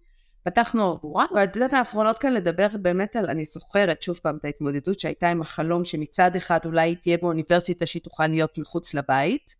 פתחנו 0.44 0.92
עבורה. 0.92 1.26
ואת 1.36 1.56
יודעת 1.56 1.74
האחרונות 1.74 2.18
כאן 2.18 2.34
לדבר 2.34 2.68
באמת 2.82 3.16
על, 3.16 3.30
אני 3.30 3.46
זוכרת 3.46 4.02
שוב 4.02 4.20
פעם 4.24 4.38
את 4.38 4.46
ההתמודדות 4.46 5.00
שהייתה 5.00 5.30
עם 5.30 5.42
החלום 5.42 5.86
שמצד 5.86 6.36
אחד 6.36 6.60
אולי 6.66 6.82
היא 6.82 6.98
תהיה 7.02 7.18
באוניברסיטה 7.18 7.86
שהיא 7.86 8.02
תוכל 8.02 8.28
להיות 8.28 8.58
מחוץ 8.58 8.94
לבית, 8.94 9.56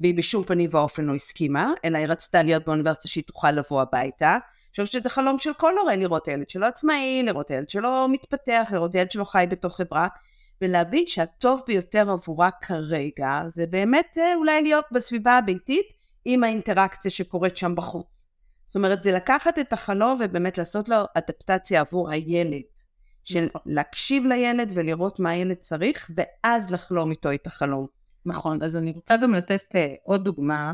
והיא 0.00 0.14
בשום 0.14 0.44
פנים 0.44 0.70
ואופן 0.72 1.04
לא 1.04 1.14
הסכימה, 1.14 1.72
אלא 1.84 1.98
היא 1.98 2.06
רצתה 2.06 2.42
להיות 2.42 2.64
באוניברסיטה 2.64 3.08
שהיא 3.08 3.24
תוכל 3.24 3.50
לבוא 3.50 3.82
הביתה. 3.82 4.32
אני 4.32 4.70
חושבת 4.70 4.86
שזה 4.86 5.08
חלום 5.08 5.38
של 5.38 5.52
כל 5.54 5.78
הורה 5.78 5.96
לראות 5.96 6.28
ילד 6.28 6.50
שלו 6.50 6.66
עצמאי, 6.66 7.22
לראות 7.22 7.50
ילד 7.50 7.70
שלו 7.70 8.08
מתפתח, 8.08 8.68
לראות 8.72 8.94
ילד 8.94 9.10
שלו 9.10 9.24
חי 9.24 9.46
בתוך 9.48 9.76
חברה, 9.76 10.08
ולהבין 10.62 11.04
שהטוב 11.06 11.62
ביותר 11.66 12.10
עבורה 12.10 12.50
כרגע 12.50 13.40
זה 13.46 13.66
באמת 13.66 14.18
אה, 14.18 14.34
אולי 14.34 14.62
להיות 14.62 14.84
בסביבה 14.92 15.38
הביתית 15.38 15.92
עם 16.24 16.44
האינטראקציה 16.44 17.10
שקורית 17.10 17.56
שם 17.56 17.74
בחוץ. 17.74 18.27
זאת 18.68 18.76
אומרת, 18.76 19.02
זה 19.02 19.12
לקחת 19.12 19.58
את 19.58 19.72
החלום 19.72 20.18
ובאמת 20.24 20.58
לעשות 20.58 20.88
לו 20.88 20.96
אדפטציה 21.14 21.80
עבור 21.80 22.10
הילד. 22.10 22.62
של 23.28 23.46
נכון. 23.54 23.60
להקשיב 23.66 24.26
לילד 24.26 24.72
ולראות 24.74 25.20
מה 25.20 25.30
הילד 25.30 25.56
צריך, 25.56 26.10
ואז 26.16 26.70
לחלום 26.70 27.10
איתו 27.10 27.32
את 27.32 27.46
החלום. 27.46 27.86
נכון, 28.26 28.62
אז 28.62 28.76
אני 28.76 28.92
רוצה 28.92 29.16
גם 29.16 29.34
לתת 29.34 29.62
uh, 29.70 29.76
עוד 30.04 30.24
דוגמה, 30.24 30.72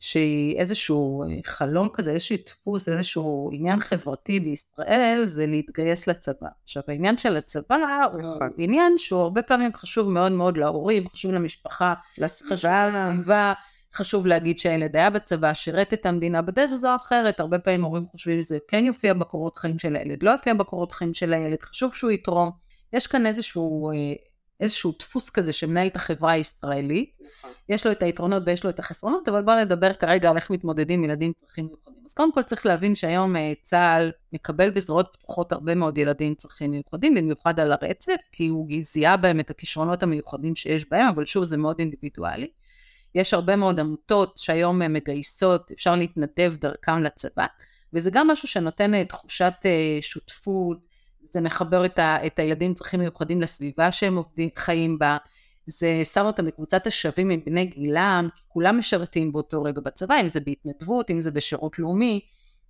שהיא 0.00 0.58
איזשהו 0.58 1.24
uh, 1.24 1.46
חלום 1.46 1.88
כזה, 1.92 2.10
איזשהו 2.10 2.36
דפוס, 2.46 2.88
איזשהו 2.88 3.50
עניין 3.52 3.80
חברתי 3.80 4.40
בישראל, 4.40 5.20
זה 5.24 5.46
להתגייס 5.46 6.06
לצבא. 6.06 6.48
עכשיו, 6.64 6.82
העניין 6.88 7.18
של 7.18 7.36
הצבא 7.36 7.76
הוא 8.14 8.22
נכון. 8.22 8.50
עניין 8.58 8.92
שהוא 8.96 9.20
הרבה 9.20 9.42
פעמים 9.42 9.74
חשוב 9.74 10.08
מאוד 10.08 10.32
מאוד 10.32 10.56
להורים, 10.56 11.08
חשוב 11.08 11.32
למשפחה, 11.32 11.94
לסביבה. 12.18 13.52
חשוב 13.94 14.26
להגיד 14.26 14.58
שהילד 14.58 14.96
היה 14.96 15.10
בצבא, 15.10 15.54
שירת 15.54 15.92
את 15.92 16.06
המדינה 16.06 16.42
בדרך 16.42 16.74
זו 16.74 16.90
או 16.90 16.96
אחרת, 16.96 17.40
הרבה 17.40 17.58
פעמים 17.58 17.84
הורים 17.84 18.06
חושבים 18.06 18.42
שזה 18.42 18.58
כן 18.68 18.84
יופיע 18.84 19.14
בקורות 19.14 19.58
חיים 19.58 19.78
של 19.78 19.96
הילד, 19.96 20.22
לא 20.22 20.30
יופיע 20.30 20.54
בקורות 20.54 20.92
חיים 20.92 21.14
של 21.14 21.32
הילד, 21.32 21.62
חשוב 21.62 21.94
שהוא 21.94 22.10
יתרום. 22.10 22.50
יש 22.92 23.06
כאן 23.06 23.26
איזשהו, 23.26 23.90
אה, 23.90 23.94
איזשהו 24.60 24.92
דפוס 24.98 25.30
כזה 25.30 25.52
שמנהל 25.52 25.86
את 25.86 25.96
החברה 25.96 26.32
הישראלית, 26.32 27.10
נכון. 27.20 27.50
יש 27.68 27.86
לו 27.86 27.92
את 27.92 28.02
היתרונות 28.02 28.42
ויש 28.46 28.64
לו 28.64 28.70
את 28.70 28.78
החסרונות, 28.78 29.28
אבל 29.28 29.42
בואו 29.42 29.60
נדבר 29.60 29.92
כרגע 29.92 30.30
על 30.30 30.36
איך 30.36 30.50
מתמודדים 30.50 31.04
ילדים 31.04 31.26
עם 31.26 31.32
צרכים 31.32 31.66
מיוחדים. 31.66 32.02
אז 32.06 32.14
קודם 32.14 32.32
כל 32.32 32.42
צריך 32.42 32.66
להבין 32.66 32.94
שהיום 32.94 33.36
אה, 33.36 33.52
צה"ל 33.62 34.12
מקבל 34.32 34.70
בזרועות 34.70 35.16
פתוחות 35.20 35.52
הרבה 35.52 35.74
מאוד 35.74 35.98
ילדים 35.98 36.28
עם 36.28 36.34
צרכים 36.34 36.70
מיוחדים, 36.70 37.14
במיוחד 37.14 37.60
על 37.60 37.72
הרצף, 37.72 38.20
כי 38.32 38.48
הוא 38.48 38.68
זיהה 38.80 39.16
בהם 39.16 39.40
את 39.40 39.50
הכישרונות 39.50 40.02
המיוחדים 40.02 40.54
שיש 40.54 40.88
בהם, 40.90 41.06
אבל 41.08 41.24
שוב 41.24 41.44
זה 41.44 41.56
מאוד 41.56 41.76
אינדיבידואלי. 41.78 42.50
יש 43.14 43.34
הרבה 43.34 43.56
מאוד 43.56 43.80
עמותות 43.80 44.38
שהיום 44.38 44.78
מגייסות, 44.78 45.70
אפשר 45.70 45.94
להתנדב 45.94 46.54
דרכם 46.60 47.02
לצבא, 47.02 47.46
וזה 47.92 48.10
גם 48.10 48.28
משהו 48.28 48.48
שנותן 48.48 48.94
אה, 48.94 49.04
תחושת 49.04 49.52
אה, 49.64 49.98
שותפות, 50.00 50.78
זה 51.20 51.40
מחבר 51.40 51.86
את, 51.86 51.98
ה, 51.98 52.26
את 52.26 52.38
הילדים 52.38 52.68
עם 52.68 52.74
צרכים 52.74 53.00
מיוחדים 53.00 53.42
לסביבה 53.42 53.92
שהם 53.92 54.16
עובדים, 54.16 54.48
חיים 54.56 54.98
בה, 54.98 55.16
זה 55.66 56.00
שם 56.04 56.24
אותם 56.24 56.46
בקבוצת 56.46 56.86
השווים 56.86 57.30
עם 57.30 57.40
בני 57.46 57.64
גילם, 57.64 58.28
כולם 58.48 58.78
משרתים 58.78 59.32
באותו 59.32 59.62
רגע 59.62 59.80
בצבא, 59.80 60.20
אם 60.20 60.28
זה 60.28 60.40
בהתנדבות, 60.40 61.10
אם 61.10 61.20
זה 61.20 61.30
בשירות 61.30 61.78
לאומי, 61.78 62.20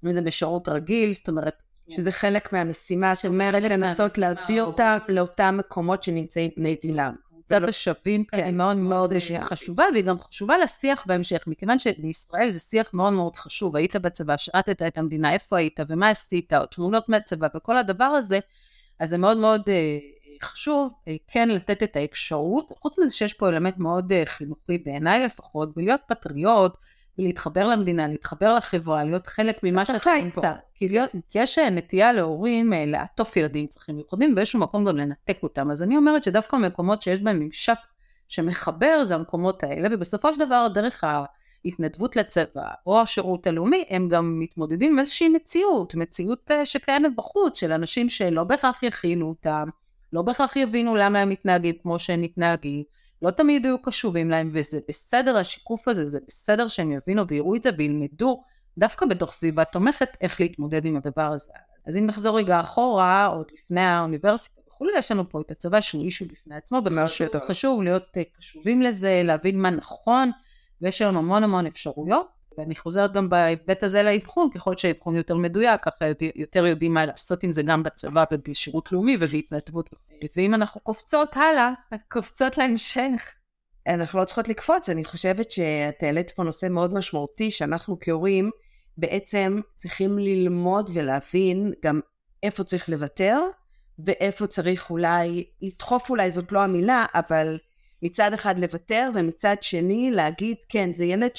אם 0.05 0.13
זה 0.13 0.23
בשירות 0.23 0.69
רגיל, 0.69 1.13
זאת 1.13 1.29
אומרת, 1.29 1.55
שזה 1.89 2.13
חלק 2.13 2.53
מהמשימה, 2.53 3.15
זאת 3.15 3.25
אומרת 3.25 3.63
לנסות 3.63 4.19
להביא 4.19 4.61
אותם 4.61 4.99
לאותם 5.09 5.57
מקומות 5.59 6.03
שנמצאים 6.03 6.51
בני 6.57 6.77
גילם. 6.83 7.15
קבוצת 7.59 7.69
השווים 7.69 8.25
כן, 8.25 8.45
היא 8.45 8.55
מאוד 8.55 8.77
מאוד 8.77 9.13
חשובה, 9.41 9.85
והיא 9.93 10.05
גם 10.05 10.21
חשובה 10.21 10.59
לשיח 10.59 11.05
בהמשך, 11.07 11.45
מכיוון 11.47 11.79
שבישראל 11.79 12.51
זה 12.51 12.61
שיח 12.61 12.95
מאוד 12.95 13.13
מאוד 13.13 13.37
חשוב, 13.37 13.77
היית 13.77 13.97
בצבא, 13.97 14.37
שירתת 14.37 14.83
את 14.83 14.99
המדינה, 14.99 15.33
איפה 15.33 15.59
היית 15.59 15.81
ומה 15.89 16.09
עשית, 16.09 16.53
או 16.53 16.67
תמונות 16.67 17.09
מהצבא 17.09 17.49
וכל 17.57 17.77
הדבר 17.77 18.05
הזה, 18.05 18.39
אז 19.01 19.11
זה 19.11 19.19
מאוד 19.19 19.37
מאוד 19.37 19.63
אה, 19.69 19.99
חשוב 20.43 20.93
אה, 21.09 21.17
כן 21.29 21.49
לתת 21.49 21.83
את 21.83 21.97
האפשרות, 21.97 22.73
חוץ 22.79 22.99
מזה 22.99 23.15
שיש 23.15 23.35
פה 23.35 23.49
אלמנט 23.49 23.79
מאוד 23.79 24.13
אה, 24.13 24.23
חינוכי 24.27 24.79
בעיניי 24.79 25.25
לפחות, 25.25 25.69
ולהיות 25.77 26.01
פטריוט, 26.09 26.77
ולהתחבר 27.19 27.67
למדינה, 27.67 28.07
להתחבר 28.07 28.55
לחברה, 28.55 29.05
להיות 29.05 29.27
חלק 29.27 29.61
ממה 29.63 29.85
שאתה 29.85 30.11
נמצא. 30.23 30.53
כי, 30.75 30.89
להיות, 30.89 31.11
יש 31.35 31.59
אה, 31.59 31.71
נטייה 31.71 32.13
להורים 32.13 32.73
אה, 32.73 32.85
לעטוף 32.87 33.37
ילדים 33.37 33.61
עם 33.61 33.67
צרכים 33.67 33.97
מיוחדים, 33.97 34.35
באיזשהו 34.35 34.61
מקום 34.61 34.85
גם 34.85 34.97
לנתק 34.97 35.39
אותם. 35.43 35.71
אז 35.71 35.83
אני 35.83 35.97
אומרת 35.97 36.25
שדווקא 36.25 36.57
מקומות 36.57 37.03
שיש 37.03 37.21
בהם 37.21 37.41
ממשק 37.41 37.79
שמחבר 38.29 39.05
זה 39.05 39.15
המקומות 39.15 39.63
האלה, 39.63 39.89
ובסופו 39.93 40.33
של 40.33 40.41
דבר 40.41 40.69
דרך 40.75 41.05
ההתנדבות 41.65 42.17
לצבא 42.17 42.69
או 42.87 43.01
השירות 43.01 43.47
הלאומי, 43.47 43.85
הם 43.89 44.09
גם 44.09 44.41
מתמודדים 44.41 44.93
עם 44.93 44.99
איזושהי 44.99 45.29
מציאות, 45.29 45.95
מציאות 45.95 46.51
אה, 46.51 46.65
שקיימת 46.65 47.17
בחוץ 47.17 47.61
של 47.61 47.73
אנשים 47.73 48.09
שלא 48.09 48.45
בהכרח 48.45 48.83
יכינו 48.83 49.29
אותם. 49.29 49.69
לא 50.13 50.23
בהכרח 50.23 50.57
יבינו 50.57 50.97
למה 50.97 51.19
הם 51.19 51.29
מתנהגים 51.29 51.75
כמו 51.83 51.99
שהם 51.99 52.21
מתנהגים, 52.21 52.83
לא 53.23 53.31
תמיד 53.31 53.65
יהיו 53.65 53.83
קשובים 53.83 54.31
להם, 54.31 54.51
וזה 54.53 54.79
בסדר 54.89 55.37
השיקוף 55.37 55.89
הזה, 55.89 56.07
זה 56.07 56.19
בסדר 56.29 56.69
שהם 56.69 56.93
יבינו 56.93 57.29
ויראו 57.29 57.57
את 57.57 57.63
זה 57.63 57.71
וילמדו 57.77 58.43
דווקא 58.79 59.07
בתוך 59.07 59.33
סביבה 59.33 59.65
תומכת 59.65 60.17
איך 60.21 60.41
להתמודד 60.41 60.85
עם 60.85 60.97
הדבר 60.97 61.33
הזה. 61.33 61.53
אז 61.87 61.97
אם 61.97 62.07
נחזור 62.07 62.39
רגע 62.39 62.61
אחורה, 62.61 63.27
עוד 63.27 63.47
לפני 63.53 63.81
האוניברסיטה 63.81 64.61
וכולי, 64.69 64.93
יש 64.99 65.13
לנו 65.13 65.29
פה 65.29 65.41
את 65.41 65.51
הצבא 65.51 65.81
שהוא 65.81 66.03
אישו 66.03 66.25
בפני 66.25 66.57
עצמו, 66.57 66.81
וחשוב 66.85 67.29
חשוב 67.41 67.83
להיות 67.83 68.17
אה, 68.17 68.23
קשובים 68.39 68.83
לזה, 68.83 69.21
להבין 69.25 69.63
מה 69.63 69.71
נכון, 69.71 70.31
ויש 70.83 71.03
היום 71.03 71.17
המון 71.17 71.45
המון 71.45 71.67
אפשרויות. 71.67 72.40
ואני 72.61 72.75
חוזרת 72.75 73.13
גם 73.13 73.29
בהיבט 73.29 73.83
הזה 73.83 74.03
לאבחון, 74.03 74.49
ככל 74.55 74.77
שהאבחון 74.77 75.17
יותר 75.17 75.37
מדויק, 75.37 75.81
ככה 75.83 76.05
יותר 76.35 76.67
יודעים 76.67 76.95
מה 76.95 77.07
לעשות 77.07 77.43
עם 77.43 77.53
זה 77.53 77.63
גם 77.63 77.83
בצבא 77.83 78.25
ובשירות 78.33 78.93
לאומי 78.93 79.17
ובהתנדבות. 79.21 79.91
ואם 80.37 80.55
אנחנו 80.55 80.81
קופצות 80.81 81.37
הלאה, 81.37 81.73
קופצות 82.11 82.59
להמשך. 82.59 83.35
אנחנו 83.87 84.19
לא 84.19 84.25
צריכות 84.25 84.49
לקפוץ, 84.49 84.89
אני 84.89 85.05
חושבת 85.05 85.51
שאת 85.51 86.03
העלית 86.03 86.31
פה 86.31 86.43
נושא 86.43 86.67
מאוד 86.71 86.95
משמעותי, 86.95 87.51
שאנחנו 87.51 87.97
כהורים 88.01 88.51
בעצם 88.97 89.61
צריכים 89.75 90.19
ללמוד 90.19 90.91
ולהבין 90.93 91.73
גם 91.85 92.01
איפה 92.43 92.65
צריך 92.65 92.89
לוותר, 92.89 93.41
ואיפה 93.99 94.47
צריך 94.47 94.91
אולי, 94.91 95.45
לדחוף 95.63 96.11
אולי 96.11 96.31
זאת 96.31 96.53
לא 96.53 96.61
המילה, 96.61 97.07
אבל 97.15 97.59
מצד 98.03 98.33
אחד 98.33 98.59
לוותר, 98.59 99.11
ומצד 99.15 99.57
שני 99.61 100.11
להגיד, 100.11 100.57
כן, 100.69 100.93
זה 100.93 101.05
ילד 101.05 101.37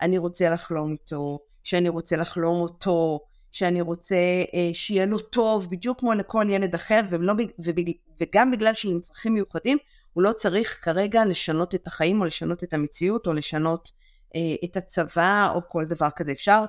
שאני 0.00 0.18
רוצה 0.18 0.48
לחלום 0.48 0.92
איתו, 0.92 1.38
שאני 1.64 1.88
רוצה 1.88 2.16
לחלום 2.16 2.60
אותו, 2.60 3.20
שאני 3.52 3.80
רוצה 3.80 4.16
אה, 4.54 4.70
שיהיה 4.72 5.06
לו 5.06 5.18
טוב, 5.18 5.70
בדיוק 5.70 6.00
כמו 6.00 6.14
לכל 6.14 6.46
ילד 6.48 6.74
אחר, 6.74 7.00
ולא, 7.10 7.32
ובג, 7.58 7.90
וגם 8.20 8.50
בגלל 8.50 8.74
שהוא 8.74 8.92
עם 8.92 9.00
צרכים 9.00 9.34
מיוחדים, 9.34 9.78
הוא 10.12 10.22
לא 10.22 10.32
צריך 10.32 10.78
כרגע 10.82 11.24
לשנות 11.24 11.74
את 11.74 11.86
החיים, 11.86 12.20
או 12.20 12.24
לשנות 12.24 12.64
את 12.64 12.74
המציאות, 12.74 13.26
או 13.26 13.32
לשנות 13.32 13.90
אה, 14.36 14.40
את 14.64 14.76
הצבא, 14.76 15.52
או 15.54 15.60
כל 15.68 15.84
דבר 15.84 16.08
כזה. 16.16 16.32
אפשר, 16.32 16.64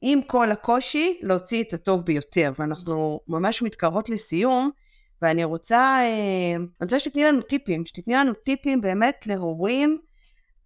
עם 0.00 0.22
כל 0.22 0.50
הקושי, 0.50 1.20
להוציא 1.22 1.62
את 1.62 1.72
הטוב 1.72 2.04
ביותר. 2.04 2.52
ואנחנו 2.58 3.20
ממש 3.28 3.62
מתקרבות 3.62 4.08
לסיום, 4.08 4.70
ואני 5.22 5.44
רוצה, 5.44 5.78
אה, 5.78 6.56
אני 6.56 6.66
רוצה 6.82 7.00
שתתני 7.00 7.24
לנו 7.24 7.42
טיפים, 7.42 7.86
שתתני 7.86 8.14
לנו 8.14 8.34
טיפים 8.34 8.80
באמת 8.80 9.26
להורים 9.26 9.98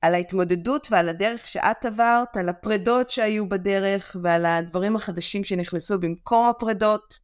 על 0.01 0.15
ההתמודדות 0.15 0.89
ועל 0.91 1.09
הדרך 1.09 1.47
שאת 1.47 1.85
עברת, 1.85 2.37
על 2.37 2.49
הפרדות 2.49 3.11
שהיו 3.11 3.49
בדרך 3.49 4.17
ועל 4.23 4.47
הדברים 4.47 4.97
החדשים 4.97 5.45
שנכנסו 5.45 5.99
במקום 5.99 6.49
הפרדות 6.49 7.19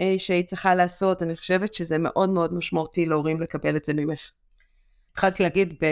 אה, 0.00 0.14
שהיא 0.18 0.44
צריכה 0.44 0.74
לעשות. 0.74 1.22
אני 1.22 1.36
חושבת 1.36 1.74
שזה 1.74 1.98
מאוד 1.98 2.30
מאוד 2.30 2.54
משמעותי 2.54 3.06
להורים 3.06 3.40
לקבל 3.40 3.76
את 3.76 3.84
זה 3.84 3.92
ממך. 3.94 4.30
התחלתי 5.12 5.42
להגיד 5.42 5.74
ב... 5.82 5.86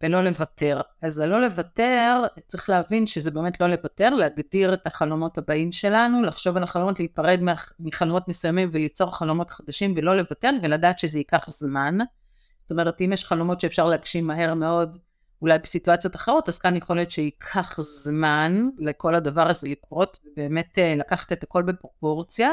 בלא 0.00 0.24
לוותר. 0.24 0.80
אז 1.02 1.18
הלא 1.18 1.40
לוותר, 1.42 2.22
צריך 2.46 2.70
להבין 2.70 3.06
שזה 3.06 3.30
באמת 3.30 3.60
לא 3.60 3.66
לוותר, 3.66 4.10
להגדיר 4.10 4.74
את 4.74 4.86
החלומות 4.86 5.38
הבאים 5.38 5.72
שלנו, 5.72 6.22
לחשוב 6.22 6.56
על 6.56 6.62
החלומות, 6.62 6.98
להיפרד 6.98 7.40
מחלומות 7.80 8.28
מסוימים 8.28 8.68
וליצור 8.72 9.16
חלומות 9.16 9.50
חדשים 9.50 9.94
ולא 9.96 10.16
לוותר, 10.16 10.50
ולדעת 10.62 10.98
שזה 10.98 11.18
ייקח 11.18 11.48
זמן. 11.48 11.98
זאת 12.58 12.70
אומרת, 12.70 13.00
אם 13.00 13.12
יש 13.12 13.24
חלומות 13.24 13.60
שאפשר 13.60 13.86
להגשים 13.86 14.26
מהר 14.26 14.54
מאוד, 14.54 14.98
אולי 15.42 15.58
בסיטואציות 15.58 16.16
אחרות, 16.16 16.48
אז 16.48 16.58
כאן 16.58 16.76
יכול 16.76 16.96
להיות 16.96 17.10
שייקח 17.10 17.80
זמן 17.80 18.68
לכל 18.78 19.14
הדבר 19.14 19.48
הזה 19.48 19.68
לקרות, 19.68 20.18
ובאמת 20.26 20.78
אה, 20.78 20.94
לקחת 20.94 21.32
את 21.32 21.42
הכל 21.42 21.62
בפרופורציה, 21.62 22.50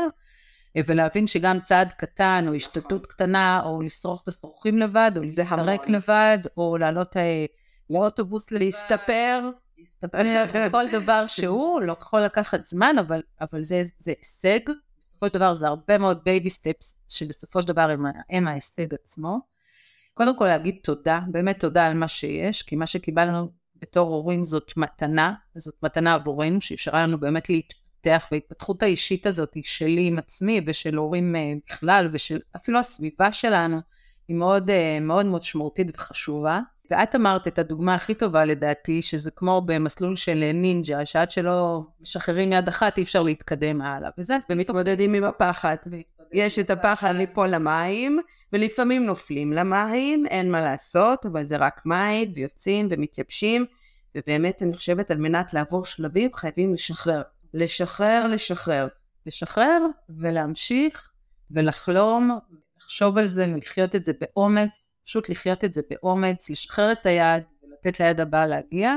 אה, 0.77 0.81
ולהבין 0.87 1.27
שגם 1.27 1.59
צעד 1.59 1.93
קטן, 1.93 2.45
או 2.47 2.53
השתתות 2.53 3.05
קטנה, 3.05 3.61
או 3.65 3.81
לשרוך 3.81 4.23
את 4.23 4.27
השרוכים 4.27 4.77
לבד, 4.77 5.11
או 5.15 5.21
להסתרק 5.21 5.87
לבד, 5.87 6.37
או 6.57 6.77
לעלות 6.77 7.17
אה, 7.17 7.45
לאוטובוס 7.89 8.51
להסתפר. 8.51 9.49
להסתפר, 9.77 10.45
כל 10.71 10.85
דבר 10.91 11.27
שהוא, 11.27 11.81
לא 11.81 11.91
יכול 11.91 12.21
לקחת 12.21 12.65
זמן, 12.65 12.95
אבל, 12.99 13.21
אבל 13.41 13.61
זה, 13.61 13.81
זה 13.97 14.13
הישג. 14.17 14.59
בסופו 14.99 15.27
של 15.27 15.33
דבר 15.33 15.53
זה 15.53 15.67
הרבה 15.67 15.97
מאוד 15.97 16.23
baby 16.23 16.49
steps, 16.49 17.05
שבסופו 17.09 17.61
של 17.61 17.67
דבר 17.67 17.89
הם, 17.89 18.05
הם 18.29 18.47
ההישג 18.47 18.93
עצמו. 18.93 19.52
קודם 20.13 20.37
כל 20.37 20.45
להגיד 20.45 20.75
תודה, 20.83 21.19
באמת 21.27 21.59
תודה 21.59 21.87
על 21.87 21.93
מה 21.93 22.07
שיש, 22.07 22.61
כי 22.61 22.75
מה 22.75 22.87
שקיבלנו 22.87 23.49
בתור 23.81 24.09
הורים 24.09 24.43
זאת 24.43 24.77
מתנה, 24.77 25.33
זאת 25.55 25.75
מתנה 25.83 26.13
עבורנו, 26.13 26.61
שאפשרה 26.61 27.03
לנו 27.03 27.19
באמת 27.19 27.49
להתפתח, 27.49 28.27
וההתפתחות 28.31 28.83
האישית 28.83 29.25
הזאת 29.25 29.57
שלי 29.63 30.07
עם 30.07 30.17
עצמי 30.17 30.61
ושל 30.67 30.95
הורים 30.95 31.35
אה, 31.35 31.53
בכלל, 31.69 32.09
ושל 32.11 32.39
אפילו 32.55 32.79
הסביבה 32.79 33.33
שלנו, 33.33 33.77
היא 34.27 34.35
מאוד 34.35 34.69
אה, 34.69 34.99
מאוד 35.01 35.25
משמעותית 35.25 35.87
וחשובה. 35.93 36.59
ואת 36.91 37.15
אמרת 37.15 37.47
את 37.47 37.59
הדוגמה 37.59 37.95
הכי 37.95 38.13
טובה 38.13 38.45
לדעתי, 38.45 39.01
שזה 39.01 39.31
כמו 39.31 39.61
במסלול 39.65 40.15
של 40.15 40.51
נינג'ה, 40.53 41.05
שעד 41.05 41.31
שלא 41.31 41.81
משחררים 42.01 42.53
יד 42.53 42.67
אחת 42.67 42.97
אי 42.97 43.03
אפשר 43.03 43.21
להתקדם 43.23 43.81
הלאה. 43.81 44.09
וזה, 44.17 44.37
ומתמודדים 44.49 45.13
עם 45.13 45.23
הפחד. 45.23 45.75
יש 46.33 46.59
את 46.59 46.69
הפחד 46.69 47.15
ליפול 47.15 47.49
למים, 47.49 48.19
ולפעמים 48.53 49.05
נופלים 49.05 49.53
למים, 49.53 50.25
אין 50.25 50.51
מה 50.51 50.61
לעשות, 50.61 51.25
אבל 51.25 51.45
זה 51.45 51.57
רק 51.57 51.81
מים, 51.85 52.31
ויוצאים 52.35 52.87
ומתייבשים, 52.91 53.65
ובאמת 54.15 54.63
אני 54.63 54.73
חושבת 54.73 55.11
על 55.11 55.17
מנת 55.17 55.53
לעבור 55.53 55.85
שלבים 55.85 56.33
חייבים 56.35 56.73
לשחרר. 56.73 57.21
לשחרר, 57.53 58.27
לשחרר. 58.27 58.87
לשחרר 59.25 59.79
ולהמשיך 60.09 61.09
ולחלום, 61.51 62.39
לחשוב 62.77 63.17
על 63.17 63.27
זה 63.27 63.47
ולחיות 63.55 63.95
את 63.95 64.05
זה 64.05 64.11
באומץ, 64.21 65.01
פשוט 65.05 65.29
לחיות 65.29 65.63
את 65.63 65.73
זה 65.73 65.81
באומץ, 65.89 66.49
לשחרר 66.49 66.91
את 66.91 67.05
היד 67.05 67.43
ולתת 67.63 67.99
ליד 67.99 68.21
הבאה 68.21 68.47
להגיע. 68.47 68.95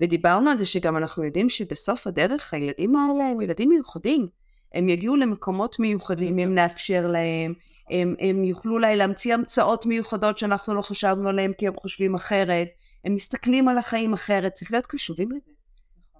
ודיברנו 0.00 0.50
על 0.50 0.58
זה 0.58 0.66
שגם 0.66 0.96
אנחנו 0.96 1.24
יודעים 1.24 1.48
שבסוף 1.48 2.06
הדרך 2.06 2.54
הילדים 2.54 2.96
האלה 2.96 3.24
הם 3.24 3.40
ילדים 3.40 3.68
מיוחדים. 3.68 4.28
הם 4.74 4.88
יגיעו 4.88 5.16
למקומות 5.16 5.78
מיוחדים 5.78 6.38
אם 6.38 6.54
נאפשר 6.54 7.06
להם, 7.06 7.54
הם, 7.90 8.14
הם 8.18 8.44
יוכלו 8.44 8.72
אולי 8.72 8.96
להמציא 8.96 9.34
המצאות 9.34 9.86
מיוחדות 9.86 10.38
שאנחנו 10.38 10.74
לא 10.74 10.82
חשבנו 10.82 11.28
עליהן 11.28 11.52
כי 11.52 11.66
הם 11.66 11.74
חושבים 11.76 12.14
אחרת, 12.14 12.68
הם 13.04 13.14
מסתכלים 13.14 13.68
על 13.68 13.78
החיים 13.78 14.12
אחרת, 14.12 14.52
צריך 14.52 14.72
להיות 14.72 14.86
קשובים 14.86 15.30
לזה. 15.30 15.52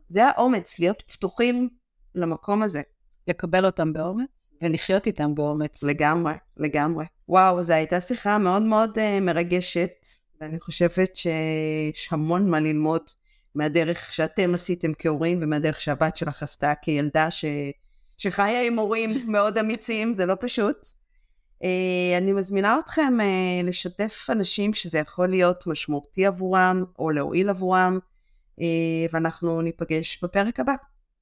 זה 0.08 0.26
האומץ, 0.26 0.78
להיות 0.78 1.02
פתוחים 1.06 1.68
למקום 2.14 2.62
הזה. 2.62 2.82
לקבל 3.28 3.66
אותם 3.66 3.92
באומץ 3.92 4.54
ולחיות 4.62 5.06
איתם 5.06 5.34
באומץ. 5.34 5.82
לגמרי, 5.82 6.32
לגמרי. 6.56 7.04
וואו, 7.28 7.62
זו 7.62 7.72
הייתה 7.72 8.00
שיחה 8.00 8.38
מאוד 8.38 8.62
מאוד 8.62 8.98
uh, 8.98 9.20
מרגשת, 9.20 10.06
ואני 10.40 10.60
חושבת 10.60 11.16
שיש 11.16 12.08
המון 12.12 12.50
מה 12.50 12.60
ללמוד 12.60 13.02
מהדרך 13.54 14.12
שאתם 14.12 14.54
עשיתם 14.54 14.92
כהורים 14.98 15.38
ומהדרך 15.42 15.80
שהבת 15.80 16.16
שלך 16.16 16.42
עשתה 16.42 16.72
כילדה 16.82 17.30
ש... 17.30 17.44
שחיה 18.18 18.62
עם 18.62 18.78
הורים 18.78 19.24
מאוד 19.32 19.58
אמיצים, 19.58 20.14
זה 20.14 20.26
לא 20.26 20.34
פשוט. 20.40 20.99
אה, 21.64 22.18
אני 22.18 22.32
מזמינה 22.32 22.78
אתכם 22.78 23.20
אה, 23.20 23.60
לשתף 23.64 24.26
אנשים 24.30 24.74
שזה 24.74 24.98
יכול 24.98 25.28
להיות 25.28 25.66
משמעותי 25.66 26.26
עבורם 26.26 26.84
או 26.98 27.10
להועיל 27.10 27.48
עבורם, 27.48 27.98
אה, 28.60 28.66
ואנחנו 29.12 29.62
ניפגש 29.62 30.20
בפרק 30.22 30.60
הבא. 30.60 30.74